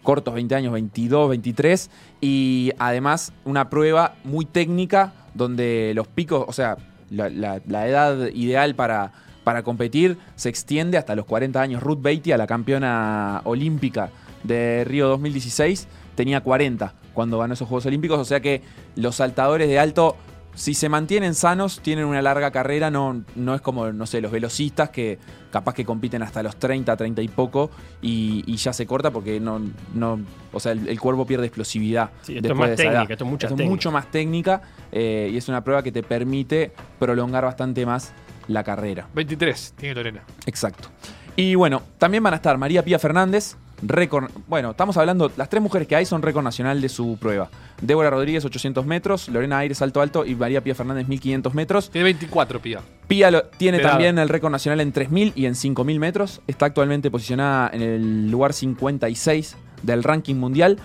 cortos 0.05 0.35
20 0.35 0.55
años, 0.55 0.73
22, 0.73 1.31
23, 1.31 1.91
y 2.21 2.73
además 2.79 3.33
una 3.45 3.71
prueba 3.71 4.17
muy 4.25 4.45
técnica 4.45 5.13
donde 5.35 5.93
los 5.95 6.09
picos, 6.09 6.45
o 6.49 6.53
sea, 6.53 6.77
la 7.09 7.87
edad 7.87 8.27
ideal 8.35 8.75
para, 8.75 9.13
para 9.45 9.63
competir 9.63 10.19
se 10.35 10.49
extiende 10.49 10.99
hasta 10.99 11.15
los 11.15 11.25
40 11.27 11.61
años. 11.61 11.83
Ruth 11.83 12.01
Beatty, 12.03 12.33
a 12.33 12.37
la 12.37 12.47
campeona 12.47 13.43
olímpica 13.45 14.11
de 14.43 14.85
Río 14.85 15.09
2016, 15.09 15.87
tenía 16.17 16.41
40 16.41 16.95
cuando 17.15 17.39
ganó 17.39 17.55
esos 17.55 17.69
Juegos 17.69 17.87
Olímpicos, 17.87 18.19
o 18.19 18.25
sea 18.25 18.41
que 18.41 18.63
los 18.97 19.17
saltadores 19.17 19.69
de 19.69 19.79
alto 19.79 20.17
si 20.55 20.75
se 20.75 20.89
mantienen 20.89 21.35
sanos, 21.35 21.81
tienen 21.81 22.05
una 22.05 22.21
larga 22.21 22.51
carrera, 22.51 22.91
no, 22.91 23.23
no 23.37 23.55
es 23.55 23.61
como, 23.63 23.91
no 23.91 24.05
sé, 24.07 24.21
los 24.21 24.31
velocistas 24.31 24.91
que 24.91 25.19
capaz 25.51 25.75
que 25.75 25.85
compiten 25.85 26.23
hasta 26.23 26.43
los 26.43 26.57
30, 26.57 26.95
30 26.95 27.23
y 27.23 27.29
poco 27.29 27.71
y, 28.03 28.43
y 28.47 28.57
ya 28.57 28.73
se 28.73 28.87
corta 28.87 29.11
porque 29.11 29.41
no, 29.41 29.61
no 29.95 30.21
o 30.53 30.61
sea, 30.61 30.73
el, 30.73 30.89
el 30.89 31.01
cuerpo 31.01 31.27
pierde 31.27 31.47
explosividad. 31.47 32.11
Sí, 32.23 32.37
esto 32.37 32.53
es 32.53 32.55
más 32.55 32.71
de 32.71 32.77
técnica, 32.77 32.99
edad. 33.03 33.11
esto 33.11 33.25
es 33.25 33.31
mucha 33.31 33.47
Esto 33.47 33.57
técnica. 33.57 33.71
mucho 33.71 33.93
más 33.93 34.11
técnica 34.11 34.63
eh, 34.91 35.31
y 35.33 35.37
es 35.37 35.49
una 35.49 35.65
prueba 35.65 35.83
que 35.83 35.91
te 35.93 36.03
permite 36.03 36.73
prolongar 36.99 37.45
bastante 37.45 37.87
más 37.87 38.13
la 38.49 38.63
carrera. 38.63 39.09
23 39.15 39.75
tiene 39.79 39.95
Lorena. 39.95 40.23
Exacto. 40.45 40.89
Y 41.35 41.55
bueno, 41.55 41.81
también 41.97 42.23
van 42.23 42.35
a 42.35 42.37
estar 42.37 42.59
María 42.59 42.85
Pía 42.85 42.99
Fernández, 42.99 43.57
récord. 43.83 44.31
Bueno, 44.49 44.71
estamos 44.71 44.97
hablando, 44.97 45.31
las 45.37 45.49
tres 45.49 45.63
mujeres 45.63 45.89
que 45.89 45.97
hay 45.97 46.07
son 46.07 46.23
récord 46.23 46.45
nacional 46.45 46.81
de 46.81 46.89
su 46.89 47.17
prueba. 47.21 47.51
Débora 47.81 48.11
Rodríguez, 48.11 48.45
800 48.45 48.87
metros, 48.87 49.29
Lorena 49.29 49.59
Aires, 49.59 49.79
salto 49.79 50.01
alto 50.01 50.25
y 50.25 50.35
María 50.35 50.63
Pía 50.63 50.75
Fernández, 50.75 51.09
1500 51.09 51.55
metros. 51.55 51.91
Tiene 51.91 52.05
24, 52.05 52.61
Pía. 52.61 52.81
Pía 53.09 53.31
lo- 53.31 53.43
tiene 53.45 53.79
también 53.81 54.19
el 54.19 54.29
récord 54.29 54.53
nacional 54.53 54.81
en 54.81 54.93
3000 54.93 55.33
y 55.35 55.47
en 55.47 55.55
5000 55.55 55.99
metros. 55.99 56.41
Está 56.47 56.67
actualmente 56.67 57.11
posicionada 57.11 57.71
en 57.73 57.83
el 57.83 58.31
lugar 58.31 58.53
56 58.53 59.57
del 59.83 60.03
ranking 60.03 60.37
mundial. 60.37 60.79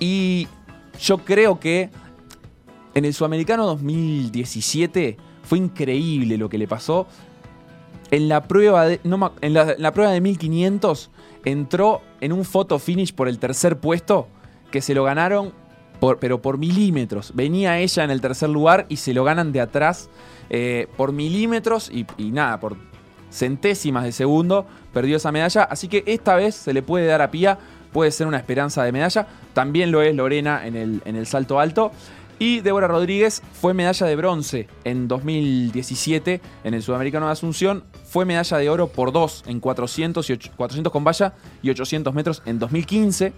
Y 0.00 0.48
yo 1.00 1.18
creo 1.18 1.60
que 1.60 1.90
en 2.94 3.04
el 3.04 3.12
Sudamericano 3.14 3.66
2017 3.66 5.16
fue 5.42 5.58
increíble 5.58 6.36
lo 6.38 6.48
que 6.48 6.58
le 6.58 6.66
pasó. 6.66 7.06
En 8.10 8.28
la 8.28 8.44
prueba 8.44 8.86
de, 8.86 9.00
no 9.04 9.32
en 9.42 9.52
la, 9.52 9.72
en 9.72 9.82
la 9.82 9.92
prueba 9.92 10.12
de 10.12 10.20
1500 10.22 11.10
entró 11.50 12.02
en 12.20 12.32
un 12.32 12.44
photo 12.44 12.78
finish 12.78 13.14
por 13.14 13.28
el 13.28 13.38
tercer 13.38 13.78
puesto 13.78 14.28
que 14.70 14.80
se 14.80 14.94
lo 14.94 15.04
ganaron 15.04 15.52
por, 16.00 16.18
pero 16.18 16.40
por 16.40 16.58
milímetros. 16.58 17.32
Venía 17.34 17.78
ella 17.78 18.04
en 18.04 18.10
el 18.10 18.20
tercer 18.20 18.48
lugar 18.48 18.86
y 18.88 18.96
se 18.96 19.14
lo 19.14 19.24
ganan 19.24 19.52
de 19.52 19.60
atrás 19.60 20.08
eh, 20.50 20.86
por 20.96 21.12
milímetros 21.12 21.90
y, 21.90 22.06
nada, 22.30 22.60
por 22.60 22.76
centésimas 23.30 24.04
de 24.04 24.12
segundo 24.12 24.66
perdió 24.92 25.16
esa 25.16 25.32
medalla. 25.32 25.64
Así 25.64 25.88
que 25.88 26.04
esta 26.06 26.36
vez 26.36 26.54
se 26.54 26.72
le 26.72 26.82
puede 26.82 27.06
dar 27.06 27.22
a 27.22 27.30
Pía, 27.30 27.58
puede 27.92 28.10
ser 28.10 28.26
una 28.26 28.38
esperanza 28.38 28.82
de 28.84 28.92
medalla. 28.92 29.26
También 29.54 29.90
lo 29.90 30.02
es 30.02 30.14
Lorena 30.14 30.66
en 30.66 30.76
el, 30.76 31.02
en 31.04 31.16
el 31.16 31.26
salto 31.26 31.58
alto. 31.58 31.92
Y 32.38 32.60
Débora 32.60 32.86
Rodríguez 32.86 33.42
fue 33.60 33.74
medalla 33.74 34.06
de 34.06 34.14
bronce 34.14 34.68
en 34.84 35.08
2017 35.08 36.40
en 36.62 36.74
el 36.74 36.82
Sudamericano 36.82 37.26
de 37.26 37.32
Asunción. 37.32 37.84
Fue 38.18 38.24
medalla 38.24 38.56
de 38.58 38.68
oro 38.68 38.88
por 38.88 39.12
dos 39.12 39.44
en 39.46 39.60
400, 39.60 40.28
y 40.28 40.32
och- 40.32 40.50
400 40.56 40.92
con 40.92 41.04
valla 41.04 41.34
y 41.62 41.70
800 41.70 42.12
metros 42.12 42.42
en 42.46 42.58
2015. 42.58 43.32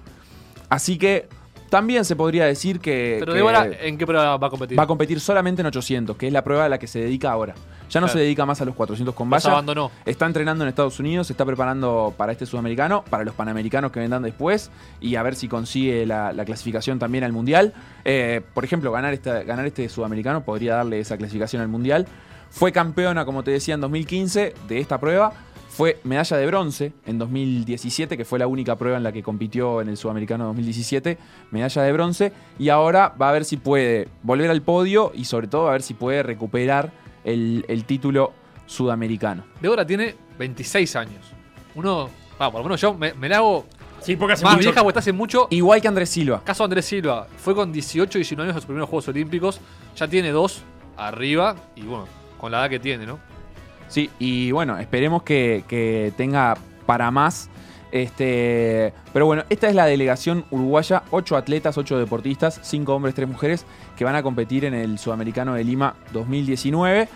Así 0.70 0.96
que 0.96 1.28
también 1.68 2.06
se 2.06 2.16
podría 2.16 2.46
decir 2.46 2.80
que, 2.80 3.16
Pero 3.20 3.32
que 3.32 3.36
Débora, 3.36 3.68
¿en 3.82 3.98
qué 3.98 4.06
prueba 4.06 4.38
va 4.38 4.46
a 4.46 4.48
competir? 4.50 4.78
va 4.78 4.84
a 4.84 4.86
competir 4.86 5.20
solamente 5.20 5.60
en 5.60 5.66
800, 5.66 6.16
que 6.16 6.28
es 6.28 6.32
la 6.32 6.42
prueba 6.42 6.64
a 6.64 6.68
la 6.70 6.78
que 6.78 6.86
se 6.86 6.98
dedica 6.98 7.30
ahora. 7.30 7.54
Ya 7.90 8.00
no 8.00 8.06
Claro. 8.06 8.12
se 8.14 8.18
dedica 8.20 8.46
más 8.46 8.58
a 8.62 8.64
los 8.64 8.74
400 8.74 9.14
con 9.14 9.28
Los 9.28 9.42
valla. 9.44 9.52
abandonó. 9.52 9.90
Está 10.06 10.24
entrenando 10.24 10.64
en 10.64 10.68
Estados 10.68 10.98
Unidos, 10.98 11.26
se 11.26 11.34
está 11.34 11.44
preparando 11.44 12.14
para 12.16 12.32
este 12.32 12.46
sudamericano, 12.46 13.04
para 13.10 13.22
los 13.22 13.34
panamericanos 13.34 13.92
que 13.92 14.00
vendrán 14.00 14.22
después 14.22 14.70
y 14.98 15.16
a 15.16 15.22
ver 15.22 15.34
si 15.36 15.46
consigue 15.46 16.06
la, 16.06 16.32
la 16.32 16.46
clasificación 16.46 16.98
también 16.98 17.22
al 17.24 17.32
mundial. 17.34 17.74
Eh, 18.06 18.40
por 18.54 18.64
ejemplo, 18.64 18.90
ganar, 18.92 19.12
esta- 19.12 19.42
ganar 19.42 19.66
este 19.66 19.86
sudamericano 19.90 20.42
podría 20.42 20.76
darle 20.76 21.00
esa 21.00 21.18
clasificación 21.18 21.60
al 21.60 21.68
mundial. 21.68 22.06
Fue 22.50 22.72
campeona, 22.72 23.24
como 23.24 23.42
te 23.42 23.50
decía, 23.52 23.74
en 23.74 23.80
2015 23.80 24.54
de 24.68 24.78
esta 24.80 24.98
prueba. 24.98 25.32
Fue 25.68 26.00
medalla 26.04 26.36
de 26.36 26.46
bronce 26.46 26.92
en 27.06 27.18
2017, 27.18 28.16
que 28.16 28.24
fue 28.24 28.38
la 28.38 28.46
única 28.46 28.76
prueba 28.76 28.96
en 28.98 29.02
la 29.04 29.12
que 29.12 29.22
compitió 29.22 29.80
en 29.80 29.88
el 29.88 29.96
Sudamericano 29.96 30.44
2017. 30.46 31.16
Medalla 31.52 31.82
de 31.82 31.92
bronce. 31.92 32.32
Y 32.58 32.68
ahora 32.68 33.14
va 33.20 33.30
a 33.30 33.32
ver 33.32 33.44
si 33.44 33.56
puede 33.56 34.08
volver 34.22 34.50
al 34.50 34.62
podio 34.62 35.12
y 35.14 35.24
sobre 35.24 35.46
todo 35.46 35.68
a 35.68 35.72
ver 35.72 35.82
si 35.82 35.94
puede 35.94 36.22
recuperar 36.22 36.90
el, 37.24 37.64
el 37.68 37.84
título 37.84 38.32
sudamericano. 38.66 39.44
Débora 39.60 39.86
tiene 39.86 40.16
26 40.38 40.96
años. 40.96 41.24
Uno, 41.74 42.10
va, 42.40 42.50
por 42.50 42.60
lo 42.60 42.64
menos 42.64 42.80
yo 42.80 42.92
me, 42.94 43.14
me 43.14 43.28
la 43.28 43.36
hago 43.38 43.66
Sí, 44.00 44.16
porque 44.16 44.32
hace 44.32 44.44
más 44.44 44.54
mucho- 44.54 44.68
vieja 44.70 44.82
porque 44.82 44.90
está 44.92 45.00
hace 45.00 45.12
mucho. 45.12 45.46
Igual 45.50 45.80
que 45.82 45.88
Andrés 45.88 46.08
Silva. 46.08 46.42
Caso 46.42 46.64
Andrés 46.64 46.86
Silva, 46.86 47.26
fue 47.38 47.54
con 47.54 47.70
18 47.70 48.16
y 48.16 48.20
19 48.20 48.48
años 48.48 48.56
a 48.56 48.60
sus 48.60 48.66
primeros 48.66 48.88
Juegos 48.88 49.08
Olímpicos. 49.08 49.60
Ya 49.96 50.08
tiene 50.08 50.30
dos 50.30 50.62
arriba 50.96 51.54
y 51.76 51.82
bueno, 51.82 52.06
con 52.40 52.50
la 52.50 52.60
edad 52.60 52.70
que 52.70 52.78
tiene, 52.78 53.06
¿no? 53.06 53.18
Sí, 53.88 54.10
y 54.18 54.50
bueno, 54.52 54.78
esperemos 54.78 55.22
que, 55.22 56.12
tenga 56.16 56.56
para 56.86 57.10
más. 57.10 57.50
Este, 57.92 58.92
pero 59.12 59.26
bueno, 59.26 59.42
esta 59.50 59.68
es 59.68 59.74
la 59.74 59.84
delegación 59.84 60.44
uruguaya, 60.50 61.02
ocho 61.10 61.36
atletas, 61.36 61.76
ocho 61.76 61.98
deportistas, 61.98 62.60
cinco 62.62 62.94
hombres, 62.94 63.16
tres 63.16 63.28
mujeres, 63.28 63.66
que 63.96 64.04
van 64.04 64.14
a 64.14 64.22
competir 64.22 64.64
en 64.64 64.74
el 64.74 64.98
Sudamericano 64.98 65.54
de 65.54 65.64
Lima 65.64 65.96
2019. 66.12 67.08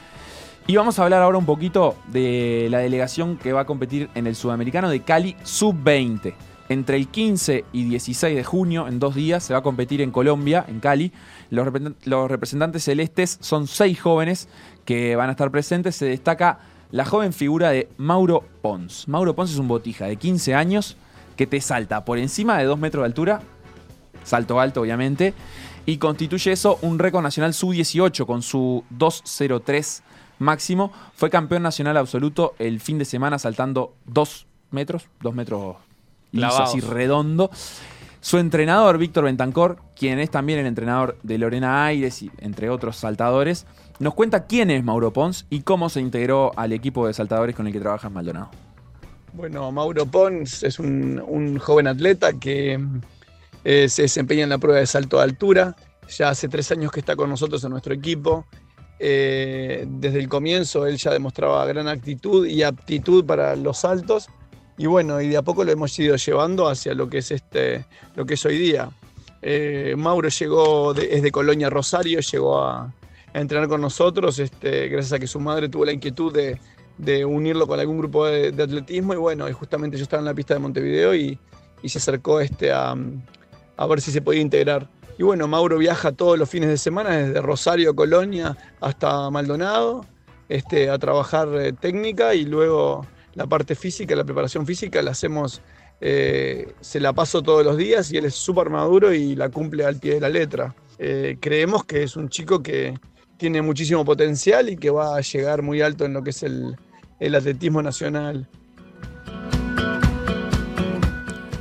Y 0.66 0.76
vamos 0.76 0.98
a 0.98 1.04
hablar 1.04 1.22
ahora 1.22 1.38
un 1.38 1.46
poquito 1.46 1.94
de 2.08 2.68
la 2.70 2.78
delegación 2.78 3.36
que 3.36 3.52
va 3.52 3.60
a 3.60 3.66
competir 3.66 4.10
en 4.14 4.26
el 4.26 4.34
Sudamericano 4.34 4.88
de 4.88 5.00
Cali 5.00 5.36
Sub-20. 5.44 6.34
Entre 6.70 6.96
el 6.96 7.08
15 7.08 7.66
y 7.72 7.84
16 7.84 8.34
de 8.34 8.42
junio, 8.42 8.88
en 8.88 8.98
dos 8.98 9.14
días, 9.14 9.44
se 9.44 9.52
va 9.52 9.58
a 9.58 9.62
competir 9.62 10.00
en 10.00 10.10
Colombia, 10.10 10.64
en 10.66 10.80
Cali. 10.80 11.12
Los, 11.54 11.66
represen- 11.66 11.94
los 12.04 12.30
representantes 12.30 12.84
celestes 12.84 13.38
son 13.40 13.66
seis 13.66 14.00
jóvenes 14.00 14.48
que 14.84 15.16
van 15.16 15.28
a 15.28 15.32
estar 15.32 15.50
presentes. 15.50 15.96
Se 15.96 16.06
destaca 16.06 16.58
la 16.90 17.04
joven 17.04 17.32
figura 17.32 17.70
de 17.70 17.88
Mauro 17.96 18.44
Pons. 18.62 19.08
Mauro 19.08 19.34
Pons 19.34 19.50
es 19.52 19.58
un 19.58 19.68
botija 19.68 20.06
de 20.06 20.16
15 20.16 20.54
años 20.54 20.96
que 21.36 21.46
te 21.46 21.60
salta 21.60 22.04
por 22.04 22.18
encima 22.18 22.58
de 22.58 22.64
2 22.64 22.78
metros 22.78 23.02
de 23.02 23.06
altura, 23.06 23.40
salto 24.22 24.60
alto 24.60 24.82
obviamente, 24.82 25.34
y 25.86 25.98
constituye 25.98 26.52
eso 26.52 26.78
un 26.82 26.98
récord 26.98 27.22
nacional 27.22 27.52
sub-18 27.54 28.24
con 28.26 28.42
su 28.42 28.84
2.03 28.96 30.02
máximo. 30.38 30.92
Fue 31.14 31.30
campeón 31.30 31.62
nacional 31.62 31.96
absoluto 31.96 32.54
el 32.58 32.80
fin 32.80 32.98
de 32.98 33.04
semana 33.04 33.38
saltando 33.38 33.94
2 34.06 34.46
metros, 34.70 35.06
2 35.22 35.34
metros 35.34 35.76
liso, 36.32 36.46
así 36.62 36.80
redondo. 36.80 37.50
Su 38.24 38.38
entrenador, 38.38 38.96
Víctor 38.96 39.24
Bentancor, 39.24 39.76
quien 39.94 40.18
es 40.18 40.30
también 40.30 40.58
el 40.58 40.64
entrenador 40.64 41.18
de 41.22 41.36
Lorena 41.36 41.84
Aires 41.84 42.22
y 42.22 42.30
entre 42.38 42.70
otros 42.70 42.96
saltadores, 42.96 43.66
nos 43.98 44.14
cuenta 44.14 44.46
quién 44.46 44.70
es 44.70 44.82
Mauro 44.82 45.12
Pons 45.12 45.44
y 45.50 45.60
cómo 45.60 45.90
se 45.90 46.00
integró 46.00 46.50
al 46.56 46.72
equipo 46.72 47.06
de 47.06 47.12
saltadores 47.12 47.54
con 47.54 47.66
el 47.66 47.74
que 47.74 47.80
trabaja 47.80 48.08
en 48.08 48.14
Maldonado. 48.14 48.50
Bueno, 49.34 49.70
Mauro 49.70 50.06
Pons 50.06 50.62
es 50.62 50.78
un, 50.78 51.58
joven 51.58 51.86
atleta 51.86 52.32
que 52.32 52.82
eh, 53.62 53.90
se 53.90 54.02
desempeña 54.02 54.44
en 54.44 54.48
la 54.48 54.56
prueba 54.56 54.80
de 54.80 54.86
salto 54.86 55.18
de 55.18 55.24
altura. 55.24 55.76
Ya 56.08 56.30
hace 56.30 56.48
tres 56.48 56.72
años 56.72 56.92
que 56.92 57.00
está 57.00 57.16
con 57.16 57.28
nosotros 57.28 57.62
en 57.64 57.72
nuestro 57.72 57.92
equipo. 57.92 58.46
Eh, 59.00 59.84
desde 59.86 60.20
el 60.20 60.30
comienzo 60.30 60.86
él 60.86 60.96
ya 60.96 61.10
demostraba 61.10 61.66
gran 61.66 61.88
actitud 61.88 62.46
y 62.46 62.62
aptitud 62.62 63.22
para 63.26 63.54
los 63.54 63.76
saltos. 63.76 64.30
Y 64.76 64.86
bueno, 64.86 65.20
y 65.20 65.28
de 65.28 65.36
a 65.36 65.42
poco 65.42 65.62
lo 65.64 65.70
hemos 65.72 65.96
ido 65.98 66.16
llevando 66.16 66.68
hacia 66.68 66.94
lo 66.94 67.08
que 67.08 67.18
es, 67.18 67.30
este, 67.30 67.84
lo 68.16 68.26
que 68.26 68.34
es 68.34 68.44
hoy 68.44 68.58
día. 68.58 68.88
Eh, 69.42 69.94
Mauro 69.96 70.28
llegó, 70.28 70.94
de- 70.94 71.14
es 71.14 71.22
de 71.22 71.30
Colonia 71.30 71.70
Rosario, 71.70 72.20
llegó 72.20 72.60
a, 72.62 72.92
entrenar 73.34 73.68
con 73.68 73.80
nosotros, 73.80 74.38
este, 74.38 74.88
gracias 74.88 75.12
a 75.12 75.18
que 75.18 75.26
su 75.26 75.40
madre 75.40 75.68
tuvo 75.68 75.84
la 75.84 75.92
inquietud 75.92 76.32
de, 76.32 76.58
de 76.98 77.24
unirlo 77.24 77.66
con 77.66 77.80
algún 77.80 77.98
grupo 77.98 78.26
de, 78.26 78.52
de 78.52 78.62
atletismo. 78.62 79.12
Y 79.12 79.16
bueno, 79.16 79.48
y 79.48 79.52
justamente 79.52 79.96
yo 79.96 80.04
estaba 80.04 80.20
en 80.20 80.26
la 80.26 80.34
pista 80.34 80.54
de 80.54 80.60
Montevideo 80.60 81.14
y, 81.14 81.38
y 81.82 81.88
se 81.88 81.98
acercó 81.98 82.40
este, 82.40 82.72
a, 82.72 82.94
a 83.76 83.86
ver 83.86 84.00
si 84.00 84.10
se 84.12 84.22
podía 84.22 84.40
integrar. 84.40 84.88
Y 85.18 85.24
bueno, 85.24 85.46
Mauro 85.48 85.78
viaja 85.78 86.12
todos 86.12 86.38
los 86.38 86.48
fines 86.48 86.68
de 86.68 86.78
semana, 86.78 87.10
desde 87.16 87.40
Rosario, 87.40 87.94
Colonia, 87.94 88.56
hasta 88.80 89.30
Maldonado, 89.30 90.04
este, 90.48 90.90
a 90.90 90.98
trabajar 90.98 91.48
eh, 91.54 91.72
técnica 91.72 92.34
y 92.34 92.44
luego 92.44 93.04
la 93.34 93.46
parte 93.46 93.74
física, 93.74 94.14
la 94.14 94.24
preparación 94.24 94.66
física, 94.66 95.02
la 95.02 95.12
hacemos, 95.12 95.60
eh, 96.00 96.72
se 96.80 97.00
la 97.00 97.12
paso 97.12 97.42
todos 97.42 97.64
los 97.64 97.76
días 97.76 98.12
y 98.12 98.16
él 98.16 98.24
es 98.26 98.34
súper 98.34 98.70
maduro 98.70 99.12
y 99.12 99.34
la 99.34 99.48
cumple 99.48 99.84
al 99.84 99.96
pie 99.96 100.14
de 100.14 100.20
la 100.20 100.28
letra. 100.28 100.74
Eh, 100.98 101.36
creemos 101.40 101.84
que 101.84 102.02
es 102.02 102.16
un 102.16 102.28
chico 102.28 102.62
que 102.62 102.94
tiene 103.36 103.62
muchísimo 103.62 104.04
potencial 104.04 104.68
y 104.68 104.76
que 104.76 104.90
va 104.90 105.16
a 105.16 105.20
llegar 105.20 105.62
muy 105.62 105.80
alto 105.80 106.04
en 106.04 106.12
lo 106.12 106.22
que 106.22 106.30
es 106.30 106.42
el, 106.42 106.76
el 107.18 107.34
atletismo 107.34 107.82
nacional. 107.82 108.48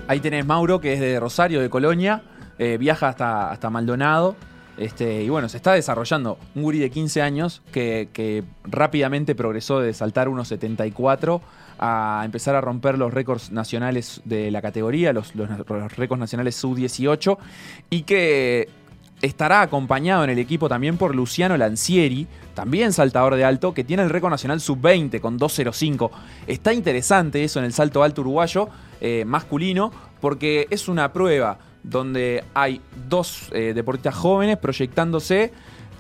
Ahí 0.08 0.20
tenés 0.20 0.46
Mauro, 0.46 0.80
que 0.80 0.94
es 0.94 1.00
de 1.00 1.20
Rosario, 1.20 1.62
de 1.62 1.70
Colonia, 1.70 2.24
eh, 2.60 2.78
viaja 2.78 3.10
hasta, 3.10 3.50
hasta 3.50 3.70
Maldonado. 3.70 4.36
Este, 4.78 5.24
y 5.24 5.30
bueno, 5.30 5.50
se 5.50 5.58
está 5.58 5.74
desarrollando 5.74 6.38
un 6.56 6.64
guri 6.64 6.80
de 6.80 6.90
15 6.90 7.22
años 7.22 7.62
que, 7.72 8.44
rápidamente 8.64 9.36
progresó 9.36 9.80
de 9.80 9.94
saltar 9.94 10.28
1.74 10.30 11.42
a 11.80 12.22
empezar 12.26 12.56
a 12.56 12.62
romper 12.62 12.98
los 12.98 13.14
récords 13.14 13.52
nacionales 13.52 14.22
de 14.26 14.50
la 14.52 14.62
categoría, 14.62 15.14
los, 15.14 15.36
los- 15.36 15.50
los 15.50 15.96
récords 15.96 16.20
nacionales 16.20 16.56
sub-18, 16.56 17.38
y 17.90 18.02
que 18.04 18.70
estará 19.22 19.62
acompañado 19.62 20.24
en 20.24 20.30
el 20.32 20.40
equipo 20.40 20.68
también 20.68 20.98
por 20.98 21.16
Luciano 21.16 21.56
Lancieri, 21.56 22.28
también 22.56 22.94
saltador 22.94 23.36
de 23.36 23.46
alto, 23.46 23.74
que 23.74 23.84
tiene 23.84 24.04
el 24.04 24.10
récord 24.10 24.32
nacional 24.32 24.60
sub-20 24.60 25.20
con 25.22 25.40
2.05. 25.40 26.10
Está 26.48 26.74
interesante 26.74 27.44
eso 27.44 27.60
en 27.60 27.66
el 27.66 27.74
salto 27.74 28.04
alto 28.04 28.22
uruguayo 28.22 28.70
eh, 29.02 29.24
masculino, 29.26 29.92
porque 30.20 30.68
es 30.70 30.88
una 30.88 31.12
prueba 31.14 31.58
donde 31.84 32.44
hay 32.54 32.82
dos 33.10 33.50
eh, 33.52 33.74
deportistas 33.74 34.16
jóvenes 34.16 34.58
proyectándose 34.58 35.52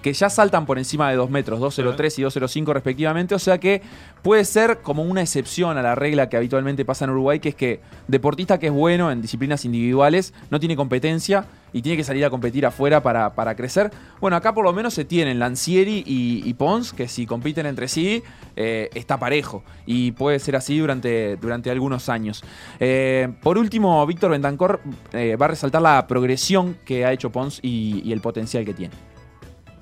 que 0.04 0.13
ya 0.13 0.30
saltan 0.30 0.65
por 0.65 0.78
encima 0.78 1.10
de 1.10 1.15
2 1.15 1.30
metros, 1.30 1.60
2.03 1.60 2.19
y 2.19 2.24
2.05 2.24 2.74
respectivamente, 2.74 3.36
o 3.36 3.39
sea 3.39 3.58
que 3.58 3.82
puede 4.22 4.43
ser 4.43 4.82
como 4.82 5.04
una 5.04 5.22
excepción 5.22 5.78
a 5.78 5.82
la 5.82 5.96
regla 5.96 6.28
que 6.28 6.36
habitualmente 6.36 6.84
pasa 6.84 7.06
en 7.06 7.12
Uruguay, 7.12 7.39
que 7.39 7.50
es 7.50 7.56
que 7.56 7.80
deportista 8.08 8.60
que 8.60 8.67
es 8.67 8.74
bueno 8.74 9.12
en 9.12 9.22
disciplinas 9.22 9.63
individuales 9.63 10.34
no 10.52 10.60
tiene 10.60 10.76
competencia 10.76 11.46
y 11.74 11.82
tiene 11.82 11.98
que 11.98 12.04
salir 12.04 12.24
a 12.24 12.30
competir 12.30 12.66
afuera 12.66 13.02
para, 13.02 13.34
para 13.34 13.56
crecer. 13.56 13.92
Bueno, 14.22 14.38
acá 14.38 14.54
por 14.54 14.64
lo 14.64 14.72
menos 14.72 14.94
se 14.94 15.04
tienen 15.04 15.40
Lancieri 15.40 16.04
y, 16.06 16.54
Pons, 16.54 16.94
que 16.94 17.08
si 17.08 17.26
compiten 17.26 17.66
entre 17.66 17.88
sí 17.88 18.24
eh, 18.56 18.90
está 18.94 19.20
parejo 19.20 19.64
y 19.86 20.12
puede 20.12 20.40
ser 20.40 20.56
así 20.56 20.78
durante, 20.78 21.36
durante 21.38 21.72
algunos 21.72 22.08
años. 22.10 22.44
Eh, 22.80 23.34
por 23.42 23.58
último, 23.58 24.06
Víctor 24.06 24.32
Bentancor 24.32 24.80
eh, 25.12 25.36
va 25.36 25.46
a 25.48 25.50
resaltar 25.50 25.82
la 25.82 26.06
progresión 26.08 26.78
que 26.86 27.06
ha 27.06 27.12
hecho 27.12 27.32
Pons 27.32 27.60
y, 27.62 28.12
el 28.14 28.22
potencial 28.22 28.64
que 28.64 28.76
tiene. 28.76 28.94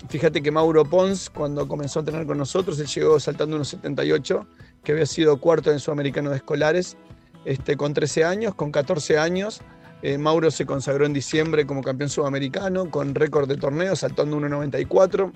Fíjate 0.08 0.42
que 0.42 0.52
Mauro 0.52 0.86
Pons, 0.86 1.30
cuando 1.30 1.68
comenzó 1.68 2.00
a 2.00 2.02
entrenar 2.02 2.26
con 2.26 2.38
nosotros, 2.38 2.80
él 2.80 2.88
llegó 2.88 3.20
saltando 3.20 3.58
unos 3.58 3.68
78, 3.68 4.48
que 4.84 4.94
había 4.94 5.06
sido 5.06 5.38
cuarto 5.38 5.70
en 5.72 5.80
Sudamericano 5.80 6.30
de 6.30 6.38
Escolares, 6.38 6.96
este, 7.44 7.76
con 7.76 7.94
13 7.94 8.24
años, 8.24 8.56
con 8.56 8.72
14 8.72 9.18
años. 9.20 9.62
Eh, 10.02 10.18
Mauro 10.18 10.50
se 10.52 10.66
consagró 10.66 11.06
en 11.06 11.14
diciembre 11.14 11.66
como 11.66 11.82
campeón 11.82 12.10
sudamericano, 12.10 12.90
con 12.90 13.14
récord 13.16 13.48
de 13.48 13.58
torneo, 13.58 13.96
saltando 13.96 14.38
1.94, 14.38 15.32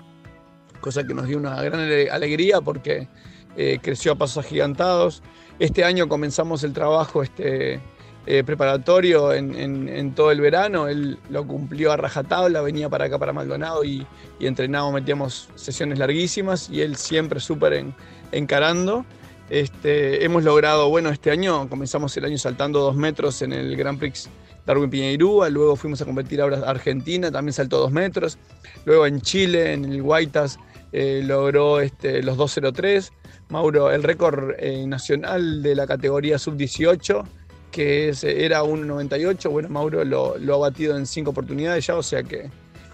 cosa 0.80 1.04
que 1.06 1.14
nos 1.14 1.26
dio 1.26 1.38
una 1.38 1.60
gran 1.62 1.80
ale- 1.80 2.10
alegría 2.10 2.60
porque 2.60 3.08
eh, 3.56 3.78
creció 3.82 4.12
a 4.12 4.14
pasos 4.16 4.44
agigantados. 4.44 5.22
Este 5.58 5.84
año 5.84 6.08
comenzamos 6.08 6.62
el 6.64 6.72
trabajo 6.72 7.22
este, 7.22 7.80
eh, 8.26 8.42
preparatorio 8.44 9.32
en 9.32 10.14
todo 10.14 10.30
el 10.32 10.40
verano, 10.40 10.88
él 10.88 11.18
lo 11.30 11.46
cumplió 11.46 11.92
a 11.92 11.96
rajatabla, 11.96 12.60
venía 12.60 12.88
para 12.90 13.06
acá, 13.06 13.18
para 13.18 13.32
Maldonado 13.32 13.84
y, 13.84 14.06
y 14.38 14.46
entrenábamos, 14.46 14.94
metíamos 14.94 15.48
sesiones 15.54 15.98
larguísimas 15.98 16.68
y 16.68 16.80
él 16.82 16.96
siempre 16.96 17.40
súper 17.40 17.72
en- 17.74 17.94
encarando. 18.32 19.06
Este, 19.48 20.24
hemos 20.24 20.42
logrado, 20.42 20.88
bueno, 20.90 21.08
este 21.10 21.30
año 21.30 21.68
comenzamos 21.68 22.16
el 22.16 22.24
año 22.24 22.36
saltando 22.36 22.80
dos 22.80 22.96
metros 22.96 23.42
en 23.42 23.52
el 23.52 23.76
Grand 23.76 23.98
Prix 23.98 24.28
Darwin 24.66 24.90
Piñeirúa, 24.90 25.48
luego 25.48 25.76
fuimos 25.76 26.00
a 26.02 26.04
competir 26.04 26.40
ahora 26.42 26.58
a 26.58 26.70
Argentina, 26.70 27.30
también 27.30 27.52
saltó 27.52 27.78
dos 27.78 27.92
metros, 27.92 28.36
luego 28.84 29.06
en 29.06 29.20
Chile, 29.20 29.72
en 29.72 29.84
el 29.84 30.02
Guaitas, 30.02 30.58
eh, 30.92 31.22
logró 31.24 31.80
este, 31.80 32.22
los 32.22 32.36
2.03, 32.36 33.12
Mauro, 33.48 33.90
el 33.92 34.02
récord 34.02 34.50
eh, 34.58 34.84
nacional 34.86 35.62
de 35.62 35.74
la 35.76 35.86
categoría 35.86 36.38
sub-18, 36.38 37.24
que 37.70 38.08
es- 38.08 38.24
era 38.24 38.62
1.98, 38.64 39.50
bueno, 39.50 39.68
Mauro 39.68 40.04
lo, 40.04 40.34
ha 40.54 40.56
batido 40.58 40.96
en 40.96 41.06
cinco 41.06 41.30
oportunidades 41.30 41.86
ya, 41.86 41.96
o 41.96 42.02
sea 42.02 42.22
que 42.22 42.50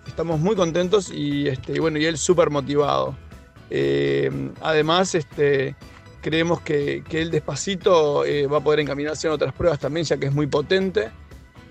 estamos 0.07 0.41
muy 0.41 0.57
contentos 0.57 1.11
y, 1.11 1.49
este, 1.49 1.73
y 1.75 1.79
bueno, 1.79 1.99
y 1.99 2.05
él 2.05 2.19
súper 2.19 2.51
motivado. 2.51 3.17
Eh, 3.71 4.31
además, 4.61 5.15
este, 5.15 5.75
creemos 6.21 6.61
que, 6.61 7.03
que 7.09 7.23
él 7.23 7.31
despacito 7.31 8.25
eh, 8.25 8.47
va 8.47 8.59
a 8.59 8.61
poder 8.61 8.81
encaminarse 8.81 9.27
en 9.29 9.33
otras 9.33 9.55
pruebas 9.55 9.79
también, 9.79 10.05
ya 10.05 10.17
que 10.19 10.27
es 10.27 10.33
muy 10.33 10.47
potente. 10.47 11.11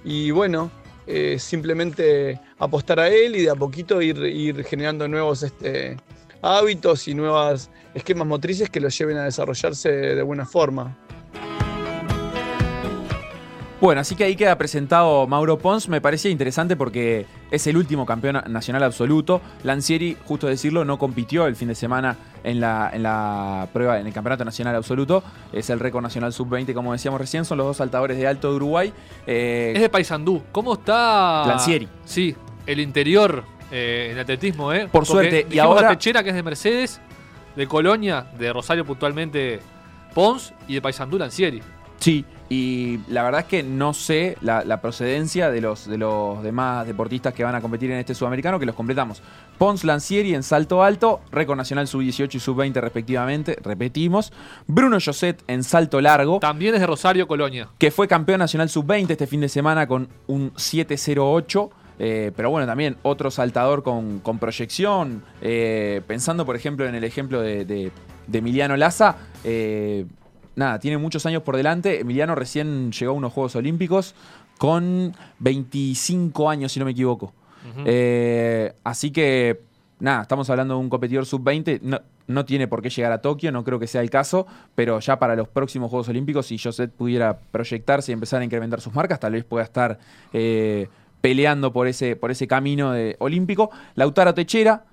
Y 0.04 0.32
bueno, 0.32 0.72
eh, 1.08 1.38
simplemente 1.40 2.40
apostar 2.60 3.00
a 3.00 3.08
él 3.08 3.36
y 3.36 3.44
de 3.44 3.50
a 3.50 3.56
poquito 3.56 4.02
ir, 4.02 4.64
generando 4.64 5.08
nuevos 5.08 5.44
este, 5.44 5.98
hábitos 6.42 7.08
y 7.08 7.14
nuevos 7.14 7.70
esquemas 7.94 8.28
motrices 8.28 8.70
que 8.70 8.80
lo 8.80 8.90
lleven 8.90 9.18
a 9.18 9.24
desarrollarse 9.24 9.90
de 9.90 10.22
buena 10.22 10.46
forma. 10.46 10.98
Bueno, 13.82 14.00
así 14.02 14.16
que 14.16 14.24
ahí 14.24 14.36
queda 14.36 14.56
presentado 14.60 15.26
Mauro 15.26 15.58
Pons. 15.58 15.90
Me 15.90 16.00
parecía 16.02 16.30
interesante 16.30 16.76
porque 16.76 17.26
es 17.50 17.66
el 17.66 17.76
último 17.78 18.06
campeón 18.06 18.40
nacional 18.48 18.84
absoluto. 18.84 19.42
Lancieri, 19.64 20.16
justo 20.24 20.46
decirlo, 20.46 20.86
no 20.86 21.00
compitió 21.00 21.48
el 21.48 21.56
fin 21.56 21.68
de 21.68 21.74
semana 21.74 22.16
en 22.44 22.62
la, 22.62 22.92
en 22.94 23.02
la 23.02 23.68
prueba, 23.74 24.00
en 24.00 24.06
el 24.06 24.14
campeonato 24.14 24.46
nacional 24.46 24.76
absoluto. 24.76 25.24
Es 25.52 25.72
el 25.72 25.80
récord 25.80 26.04
nacional 26.04 26.32
sub-20, 26.32 26.76
como 26.76 26.92
decíamos 26.94 27.20
recién. 27.20 27.44
Son 27.44 27.58
los 27.58 27.66
dos 27.66 27.78
saltadores 27.78 28.18
de 28.18 28.28
alto 28.28 28.52
de 28.52 28.56
Uruguay. 28.58 28.94
Eh, 29.26 29.74
Es 29.76 29.82
de 29.82 29.90
Paysandú. 29.90 30.44
¿Cómo 30.52 30.74
está? 30.76 31.46
Lancieri. 31.48 31.88
Sí, 32.06 32.36
el 32.68 32.80
interior 32.82 33.44
eh, 33.72 34.10
en 34.12 34.20
atletismo, 34.20 34.72
¿eh? 34.74 34.90
Por 34.92 35.08
suerte, 35.08 35.48
y 35.50 35.58
ahora- 35.58 35.90
Techera, 35.90 36.22
que 36.24 36.30
es 36.30 36.36
de 36.36 36.44
Mercedes, 36.44 37.02
de 37.56 37.66
Colonia, 37.66 38.28
de 38.38 38.54
Rosario 38.54 38.86
puntualmente 38.86 39.60
Pons 40.14 40.54
y 40.68 40.76
de 40.76 40.82
Paysandú 40.84 41.18
Lancieri. 41.18 41.64
Sí, 42.02 42.26
y 42.50 43.00
la 43.08 43.22
verdad 43.24 43.42
es 43.42 43.48
que 43.48 43.62
no 43.64 43.94
sé 43.94 44.36
la, 44.42 44.66
la 44.66 44.82
procedencia 44.82 45.52
de 45.52 45.62
los, 45.62 45.88
de 45.88 45.98
los 46.00 46.42
demás 46.44 46.86
deportistas 46.88 47.34
que 47.34 47.44
van 47.46 47.54
a 47.56 47.62
competir 47.62 47.92
en 47.92 48.00
este 48.00 48.14
sudamericano, 48.16 48.60
que 48.60 48.66
los 48.66 48.76
completamos. 48.76 49.22
Pons 49.60 49.84
Lancieri 49.84 50.34
en 50.34 50.42
salto 50.44 50.84
alto, 50.84 51.22
récord 51.32 51.56
nacional 51.58 51.88
sub-18 51.88 52.34
y 52.36 52.40
sub-20 52.40 52.74
respectivamente, 52.82 53.56
repetimos. 53.64 54.34
Bruno 54.68 54.98
Joset 55.00 55.44
en 55.48 55.64
salto 55.64 56.02
largo, 56.02 56.40
También 56.40 56.74
es 56.74 56.82
de 56.82 56.88
Rosario, 56.88 57.28
Colonia. 57.28 57.70
que 57.78 57.92
fue 57.92 58.08
campeón 58.08 58.40
nacional 58.40 58.68
sub-20 58.68 59.12
este 59.12 59.28
fin 59.28 59.40
de 59.42 59.48
semana 59.50 59.88
con 59.88 60.10
un 60.28 60.52
7-0-8. 60.56 61.70
eh, 62.00 62.32
pero 62.36 62.50
bueno, 62.50 62.66
también 62.66 62.98
otro 63.04 63.30
saltador 63.30 63.84
con, 63.84 64.20
con 64.20 64.40
proyección. 64.40 65.24
eh, 65.42 66.02
pensando, 66.08 66.46
por 66.48 66.56
ejemplo, 66.56 66.88
en 66.88 66.96
el 66.96 67.04
ejemplo 67.04 67.42
de, 67.42 67.64
de- 67.64 67.92
de 68.28 68.38
Emiliano 68.40 68.76
Laza. 68.76 69.18
eh, 69.44 70.06
nada, 70.56 70.80
tiene 70.80 70.98
muchos 70.98 71.26
años 71.26 71.44
por 71.44 71.58
delante. 71.58 72.02
Emiliano 72.02 72.36
recién 72.36 72.92
llegó 72.92 73.12
a 73.14 73.16
unos 73.16 73.34
Juegos 73.34 73.56
Olímpicos 73.56 74.16
con 74.58 75.16
25 75.40 76.50
años, 76.50 76.72
si 76.72 76.80
no 76.80 76.86
me 76.86 76.92
equivoco. 76.92 77.34
Eh, 77.86 78.74
así 78.84 79.12
que 79.12 79.62
nada, 80.00 80.24
estamos 80.24 80.50
hablando 80.50 80.74
de 80.74 80.80
un 80.80 80.90
competidor 80.90 81.26
sub-20, 81.26 81.80
no, 81.82 82.02
no 82.28 82.46
tiene 82.46 82.68
por 82.68 82.82
qué 82.82 82.90
llegar 82.90 83.12
a 83.12 83.22
Tokio, 83.22 83.52
no 83.52 83.64
creo 83.64 83.80
que 83.80 83.88
sea 83.88 84.02
el 84.02 84.10
caso, 84.10 84.48
pero 84.76 85.00
ya 85.00 85.20
para 85.20 85.36
los 85.36 85.48
próximos 85.48 85.90
Juegos 85.90 86.10
Olímpicos, 86.10 86.48
si 86.48 86.58
Josette 86.58 86.92
pudiera 86.92 87.38
proyectarse 87.52 88.12
y 88.12 88.14
empezar 88.14 88.42
a 88.42 88.46
incrementar 88.46 88.82
sus 88.82 88.94
marcas, 88.94 89.20
tal 89.20 89.34
vez 89.34 89.44
pueda 89.44 89.64
estar 89.64 90.00
eh, 90.34 90.90
peleando 91.22 91.72
por 91.72 91.88
ese, 91.88 92.16
por 92.16 92.32
ese 92.32 92.48
camino 92.48 92.92
de, 92.92 93.16
olímpico. 93.20 93.70
Lautaro 93.96 94.34
Techera, 94.34 94.86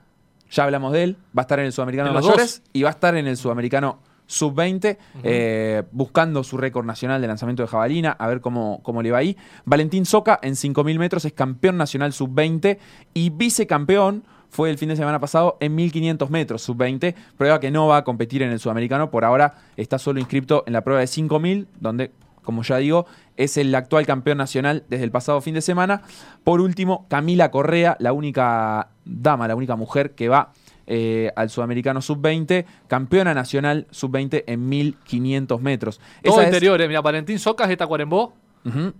ya 0.50 0.64
hablamos 0.64 0.92
de 0.92 1.02
él, 1.02 1.16
va 1.36 1.42
a 1.42 1.44
estar 1.44 1.58
en 1.58 1.66
el 1.66 1.72
Sudamericano 1.72 2.10
de 2.10 2.14
Mayores 2.14 2.60
dos. 2.60 2.70
y 2.72 2.82
va 2.82 2.90
a 2.90 2.92
estar 2.92 3.16
en 3.16 3.26
el 3.26 3.36
Sudamericano 3.36 4.00
Sub-20, 4.28 4.98
eh, 5.24 5.82
buscando 5.90 6.44
su 6.44 6.58
récord 6.58 6.86
nacional 6.86 7.20
de 7.20 7.26
lanzamiento 7.26 7.62
de 7.62 7.68
jabalina, 7.68 8.12
a 8.12 8.26
ver 8.28 8.40
cómo, 8.40 8.80
cómo 8.82 9.02
le 9.02 9.10
va 9.10 9.18
ahí. 9.18 9.36
Valentín 9.64 10.04
Soca 10.04 10.38
en 10.42 10.52
5.000 10.52 10.98
metros 10.98 11.24
es 11.24 11.32
campeón 11.32 11.78
nacional 11.78 12.12
Sub-20 12.12 12.78
y 13.14 13.30
vicecampeón 13.30 14.24
fue 14.50 14.70
el 14.70 14.78
fin 14.78 14.90
de 14.90 14.96
semana 14.96 15.18
pasado 15.18 15.56
en 15.60 15.76
1.500 15.76 16.28
metros 16.28 16.62
Sub-20, 16.62 17.14
prueba 17.36 17.58
que 17.58 17.70
no 17.70 17.86
va 17.86 17.98
a 17.98 18.04
competir 18.04 18.42
en 18.42 18.50
el 18.50 18.60
Sudamericano, 18.60 19.10
por 19.10 19.24
ahora 19.24 19.54
está 19.76 19.98
solo 19.98 20.20
inscripto 20.20 20.62
en 20.66 20.74
la 20.74 20.82
prueba 20.82 21.00
de 21.00 21.06
5.000, 21.06 21.66
donde, 21.80 22.12
como 22.42 22.62
ya 22.62 22.76
digo, 22.76 23.06
es 23.38 23.56
el 23.56 23.74
actual 23.74 24.04
campeón 24.06 24.36
nacional 24.36 24.84
desde 24.90 25.04
el 25.04 25.10
pasado 25.10 25.40
fin 25.40 25.54
de 25.54 25.62
semana. 25.62 26.02
Por 26.44 26.60
último, 26.60 27.06
Camila 27.08 27.50
Correa, 27.50 27.96
la 27.98 28.12
única 28.12 28.88
dama, 29.06 29.48
la 29.48 29.54
única 29.54 29.74
mujer 29.74 30.14
que 30.14 30.28
va 30.28 30.52
eh, 30.90 31.30
al 31.36 31.50
Sudamericano 31.50 32.00
Sub-20, 32.02 32.64
campeona 32.88 33.34
nacional 33.34 33.86
Sub-20 33.90 34.44
en 34.46 34.68
1500 34.68 35.60
metros. 35.60 35.98
Todo 36.22 36.32
Esa 36.34 36.42
es- 36.42 36.48
interiores. 36.48 36.88
Mira, 36.88 37.02
Valentín 37.02 37.38
Socas 37.38 37.68
de 37.68 37.76
Tacuarembó 37.76 38.32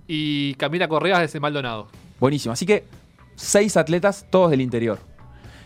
y 0.07 0.55
Camila 0.55 0.87
Correa 0.87 1.23
es 1.25 1.33
de 1.33 1.41
Maldonado. 1.41 1.89
buenísimo. 2.21 2.53
Así 2.53 2.65
que 2.67 2.85
seis 3.37 3.77
atletas, 3.77 4.27
todos 4.31 4.51
del 4.51 4.61
interior. 4.61 4.99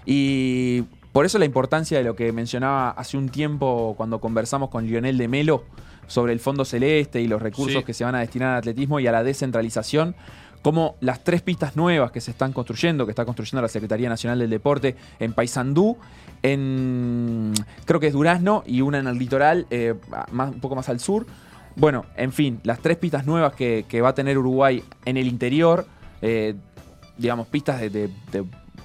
Y 0.05 0.83
por 1.13 1.27
eso 1.27 1.39
la 1.39 1.45
importancia 1.45 1.99
de 1.99 2.05
lo 2.05 2.17
que 2.17 2.33
mencionaba 2.33 2.91
hace 2.91 3.17
un 3.17 3.29
tiempo 3.29 3.95
cuando 3.97 4.21
conversamos 4.21 4.71
con 4.71 4.87
Lionel 4.87 5.19
de 5.19 5.29
Melo 5.29 5.65
sobre 6.07 6.33
el 6.33 6.41
Fondo 6.41 6.65
Celeste 6.65 7.21
y 7.21 7.29
los 7.29 7.41
recursos 7.41 7.79
Sí. 7.81 7.85
que 7.85 7.95
se 7.95 8.05
van 8.05 8.15
a 8.15 8.21
destinar 8.21 8.53
al 8.53 8.59
atletismo 8.59 8.99
y 9.01 9.07
a 9.07 9.13
la 9.13 9.23
descentralización. 9.23 10.15
Como 10.63 10.95
las 11.01 11.25
tres 11.25 11.43
pistas 11.43 11.77
nuevas 11.77 12.13
que 12.13 12.21
se 12.21 12.31
están 12.31 12.53
construyendo, 12.53 13.05
que 13.05 13.11
está 13.11 13.25
construyendo 13.25 13.61
la 13.63 13.69
Secretaría 13.69 14.09
Nacional 14.09 14.39
del 14.39 14.49
Deporte 14.51 14.95
en 15.19 15.33
Paysandú, 15.33 15.97
en 16.43 17.53
creo 17.85 17.99
que 18.01 18.07
es 18.09 18.13
Durazno 18.13 18.63
y 18.67 18.81
una 18.81 18.99
en 18.99 19.07
el 19.07 19.19
litoral, 19.19 19.67
eh, 19.71 19.95
más, 20.31 20.53
un 20.53 20.61
poco 20.61 20.77
más 20.77 20.89
al 20.89 21.01
sur. 21.01 21.27
Bueno, 21.75 22.05
en 22.17 22.33
fin, 22.33 22.61
las 22.65 22.81
tres 22.81 22.97
pistas 22.99 23.27
nuevas 23.27 23.55
que, 23.55 23.85
va 24.03 24.11
a 24.11 24.15
tener 24.15 24.39
Uruguay 24.39 24.83
en 25.05 25.17
el 25.17 25.27
interior, 25.27 25.87
eh, 26.21 26.55
digamos, 27.19 27.47
pistas 27.49 27.81
de- 27.81 27.91
de- 27.91 28.11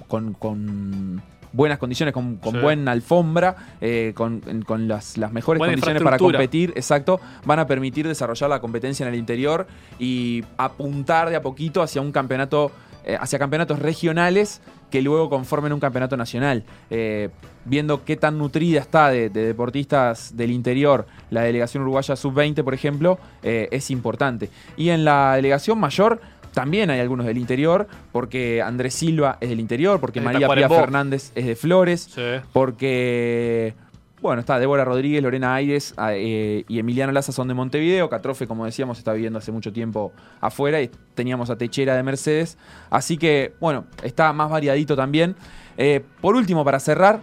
con, 0.07 0.33
con 0.33 1.21
buenas 1.53 1.77
condiciones, 1.77 2.13
con, 2.13 2.37
con 2.37 2.53
Sí. 2.55 2.59
buena 2.59 2.91
alfombra, 2.91 3.55
eh, 3.81 4.13
con, 4.15 4.41
con 4.65 4.87
las, 4.87 5.17
las 5.17 5.31
mejores 5.31 5.59
Buena 5.59 5.73
condiciones 5.73 6.03
para 6.03 6.17
competir, 6.17 6.73
exacto, 6.75 7.19
van 7.45 7.59
a 7.59 7.67
permitir 7.67 8.07
desarrollar 8.07 8.49
la 8.49 8.59
competencia 8.59 9.05
en 9.07 9.13
el 9.13 9.19
interior 9.19 9.67
y 9.99 10.43
apuntar 10.57 11.29
de 11.29 11.35
a 11.35 11.41
poquito 11.41 11.81
hacia 11.81 12.01
un 12.01 12.11
campeonato, 12.11 12.71
eh, 13.05 13.17
hacia 13.19 13.39
campeonatos 13.39 13.79
regionales 13.79 14.61
que 14.91 15.01
luego 15.01 15.29
conformen 15.29 15.73
un 15.73 15.79
campeonato 15.79 16.15
nacional. 16.15 16.63
Eh, 16.89 17.29
viendo 17.65 18.05
qué 18.05 18.15
tan 18.15 18.37
nutrida 18.37 18.79
está 18.79 19.09
de, 19.09 19.29
de 19.29 19.45
deportistas 19.45 20.37
del 20.37 20.51
interior 20.51 21.05
la 21.29 21.41
delegación 21.41 21.83
uruguaya 21.83 22.15
sub-20, 22.15 22.63
por 22.63 22.73
ejemplo, 22.73 23.19
eh, 23.43 23.67
es 23.71 23.91
importante. 23.91 24.49
Y 24.77 24.89
en 24.89 25.03
la 25.03 25.35
delegación 25.35 25.77
mayor 25.77 26.21
también 26.57 26.89
hay 26.89 26.99
algunos 26.99 27.27
del 27.27 27.37
interior, 27.37 27.87
porque 28.11 28.63
Andrés 28.63 28.95
Silva 28.95 29.37
es 29.39 29.49
del 29.49 29.59
interior, 29.59 29.99
porque 29.99 30.19
María 30.21 30.39
Pía 30.39 30.47
Tacuarembó. 30.47 30.75
Fernández 30.79 31.31
es 31.35 31.45
de 31.45 31.55
Flores, 31.55 32.01
Sí. 32.11 32.21
porque, 32.51 33.75
bueno, 34.21 34.39
está 34.39 34.57
Débora 34.57 34.83
Rodríguez, 34.83 35.21
Lorena 35.21 35.53
Aires 35.53 35.93
ah, 35.97 36.13
eh, 36.15 36.65
y 36.67 36.79
Emiliano 36.79 37.11
Laza 37.11 37.31
son 37.31 37.47
de 37.47 37.53
Montevideo. 37.53 38.09
Catrofe, 38.09 38.47
como 38.47 38.65
decíamos, 38.65 38.97
está 38.97 39.13
viviendo 39.13 39.37
hace 39.37 39.51
mucho 39.51 39.71
tiempo 39.71 40.11
afuera 40.41 40.81
y 40.81 40.89
teníamos 41.13 41.51
a 41.51 41.57
Techera 41.57 41.95
de 41.95 42.01
Mercedes. 42.01 42.57
Así 42.89 43.17
que, 43.19 43.53
bueno, 43.59 43.85
está 44.01 44.33
más 44.33 44.49
variadito 44.49 44.95
también. 44.95 45.35
Eh, 45.77 46.03
por 46.21 46.35
último, 46.35 46.65
para 46.65 46.79
cerrar, 46.79 47.19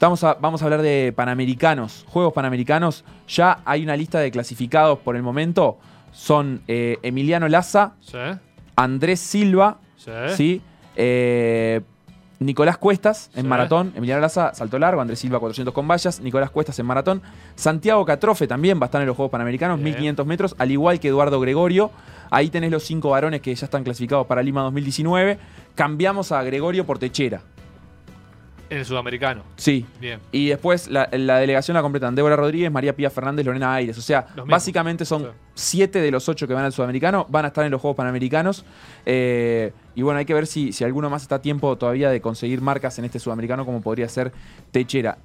vamos 0.00 0.24
a, 0.24 0.32
vamos 0.34 0.62
a 0.62 0.64
hablar 0.64 0.80
de 0.80 1.12
Panamericanos, 1.14 2.06
Juegos 2.08 2.32
Panamericanos. 2.32 3.04
Ya 3.28 3.60
hay 3.66 3.82
una 3.82 3.96
lista 3.98 4.18
de 4.18 4.30
clasificados 4.30 4.98
por 5.00 5.14
el 5.16 5.22
momento. 5.22 5.78
Son 6.10 6.62
eh, 6.68 6.98
Emiliano 7.02 7.48
Laza, 7.48 7.92
Sí. 8.00 8.16
Andrés 8.76 9.20
Silva, 9.20 9.78
Sí. 9.96 10.10
¿sí? 10.36 10.62
Eh, 10.96 11.80
Nicolás 12.40 12.76
Cuestas 12.76 13.30
en 13.36 13.42
Sí. 13.42 13.48
maratón, 13.48 13.92
Emiliano 13.94 14.20
Laza 14.20 14.52
salto 14.52 14.76
largo, 14.78 15.00
Andrés 15.00 15.20
Silva 15.20 15.38
400 15.38 15.72
con 15.72 15.86
vallas, 15.86 16.20
Nicolás 16.20 16.50
Cuestas 16.50 16.76
en 16.80 16.86
maratón, 16.86 17.22
Santiago 17.54 18.04
Catrofe 18.04 18.48
también 18.48 18.78
va 18.80 18.84
a 18.84 18.86
estar 18.86 19.00
en 19.00 19.06
los 19.06 19.16
Juegos 19.16 19.30
Panamericanos, 19.30 19.76
Bien. 19.78 19.84
1500 19.90 20.26
metros, 20.26 20.56
al 20.58 20.70
igual 20.72 20.98
que 20.98 21.08
Eduardo 21.08 21.38
Gregorio. 21.38 21.90
Ahí 22.30 22.48
tenés 22.48 22.70
los 22.72 22.82
cinco 22.82 23.10
varones 23.10 23.42
que 23.42 23.54
ya 23.54 23.66
están 23.66 23.84
clasificados 23.84 24.26
para 24.26 24.42
Lima 24.42 24.62
2019. 24.62 25.38
Cambiamos 25.76 26.32
a 26.32 26.42
Gregorio 26.42 26.84
por 26.84 26.98
Techera. 26.98 27.42
En 28.72 28.78
el 28.78 28.84
sudamericano. 28.86 29.42
Sí. 29.56 29.84
Bien. 30.00 30.18
Y 30.32 30.48
después 30.48 30.88
la, 30.88 31.08
la 31.12 31.38
delegación 31.38 31.74
la 31.74 31.82
completan 31.82 32.14
Débora 32.14 32.36
Rodríguez, 32.36 32.72
María 32.72 32.96
Pía 32.96 33.10
Fernández, 33.10 33.44
Lorena 33.46 33.74
Aires. 33.74 33.98
O 33.98 34.02
sea, 34.02 34.26
básicamente 34.46 35.04
son 35.04 35.22
Sí. 35.22 35.28
siete 35.54 36.00
de 36.00 36.10
los 36.10 36.28
ocho 36.28 36.48
que 36.48 36.54
van 36.54 36.64
al 36.64 36.72
sudamericano, 36.72 37.26
van 37.28 37.44
a 37.44 37.48
estar 37.48 37.64
en 37.64 37.70
los 37.70 37.80
Juegos 37.80 37.96
Panamericanos. 37.96 38.64
Eh, 39.06 39.72
y 39.94 40.02
bueno, 40.02 40.18
hay 40.18 40.24
que 40.24 40.34
ver 40.34 40.46
si, 40.46 40.72
si 40.72 40.84
alguno 40.84 41.10
más 41.10 41.22
está 41.22 41.34
a 41.36 41.42
tiempo 41.42 41.76
todavía 41.76 42.10
de 42.10 42.20
conseguir 42.20 42.60
marcas 42.62 42.98
en 42.98 43.04
este 43.04 43.18
sudamericano, 43.18 43.66
como 43.66 43.82
podría 43.82 44.08
ser 44.08 44.32
Techera. 44.70 45.18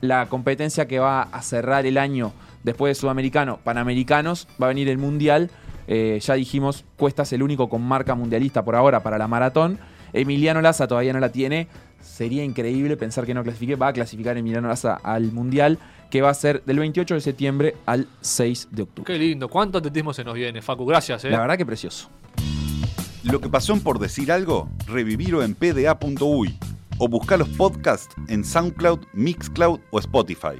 La 0.00 0.26
competencia 0.26 0.86
que 0.88 0.98
va 0.98 1.22
a 1.22 1.42
cerrar 1.42 1.84
el 1.84 1.98
año 1.98 2.32
después 2.62 2.90
de 2.90 2.94
sudamericano, 3.00 3.58
panamericanos, 3.64 4.48
va 4.60 4.66
a 4.66 4.68
venir 4.68 4.88
el 4.88 4.96
mundial. 4.98 5.50
Eh, 5.88 6.18
ya 6.22 6.34
dijimos, 6.34 6.84
Cuesta 6.96 7.22
es 7.24 7.32
el 7.32 7.42
único 7.42 7.68
con 7.68 7.82
marca 7.82 8.14
mundialista 8.14 8.64
por 8.64 8.76
ahora 8.76 9.02
para 9.02 9.18
la 9.18 9.26
maratón. 9.28 9.78
Emiliano 10.12 10.60
Laza 10.60 10.86
todavía 10.86 11.12
no 11.12 11.20
la 11.20 11.30
tiene. 11.30 11.68
Sería 12.00 12.44
increíble 12.44 12.96
pensar 12.96 13.26
que 13.26 13.34
no 13.34 13.42
clasifique. 13.42 13.76
Va 13.76 13.88
a 13.88 13.92
clasificar 13.92 14.36
Emiliano 14.36 14.68
Laza 14.68 14.94
al 15.02 15.32
mundial, 15.32 15.78
que 16.10 16.22
va 16.22 16.30
a 16.30 16.34
ser 16.34 16.62
del 16.64 16.78
28 16.78 17.14
de 17.14 17.20
septiembre 17.20 17.76
al 17.86 18.06
6 18.20 18.68
de 18.70 18.82
octubre. 18.82 19.12
Qué 19.12 19.18
lindo. 19.18 19.48
¿Cuánto 19.48 19.78
atletismo 19.78 20.12
se 20.12 20.24
nos 20.24 20.34
viene, 20.34 20.62
Facu? 20.62 20.86
Gracias, 20.86 21.24
¿eh? 21.24 21.30
La 21.30 21.40
verdad 21.40 21.56
que 21.56 21.66
precioso. 21.66 22.08
Lo 23.24 23.40
que 23.40 23.48
pasó 23.48 23.72
en 23.74 23.80
por 23.80 23.98
decir 23.98 24.32
algo, 24.32 24.70
revivirlo 24.86 25.42
en 25.42 25.54
pda.uy 25.54 26.58
o 26.98 27.08
buscar 27.08 27.38
los 27.38 27.48
podcasts 27.50 28.14
en 28.28 28.44
SoundCloud, 28.44 29.00
Mixcloud 29.12 29.80
o 29.90 29.98
Spotify. 29.98 30.56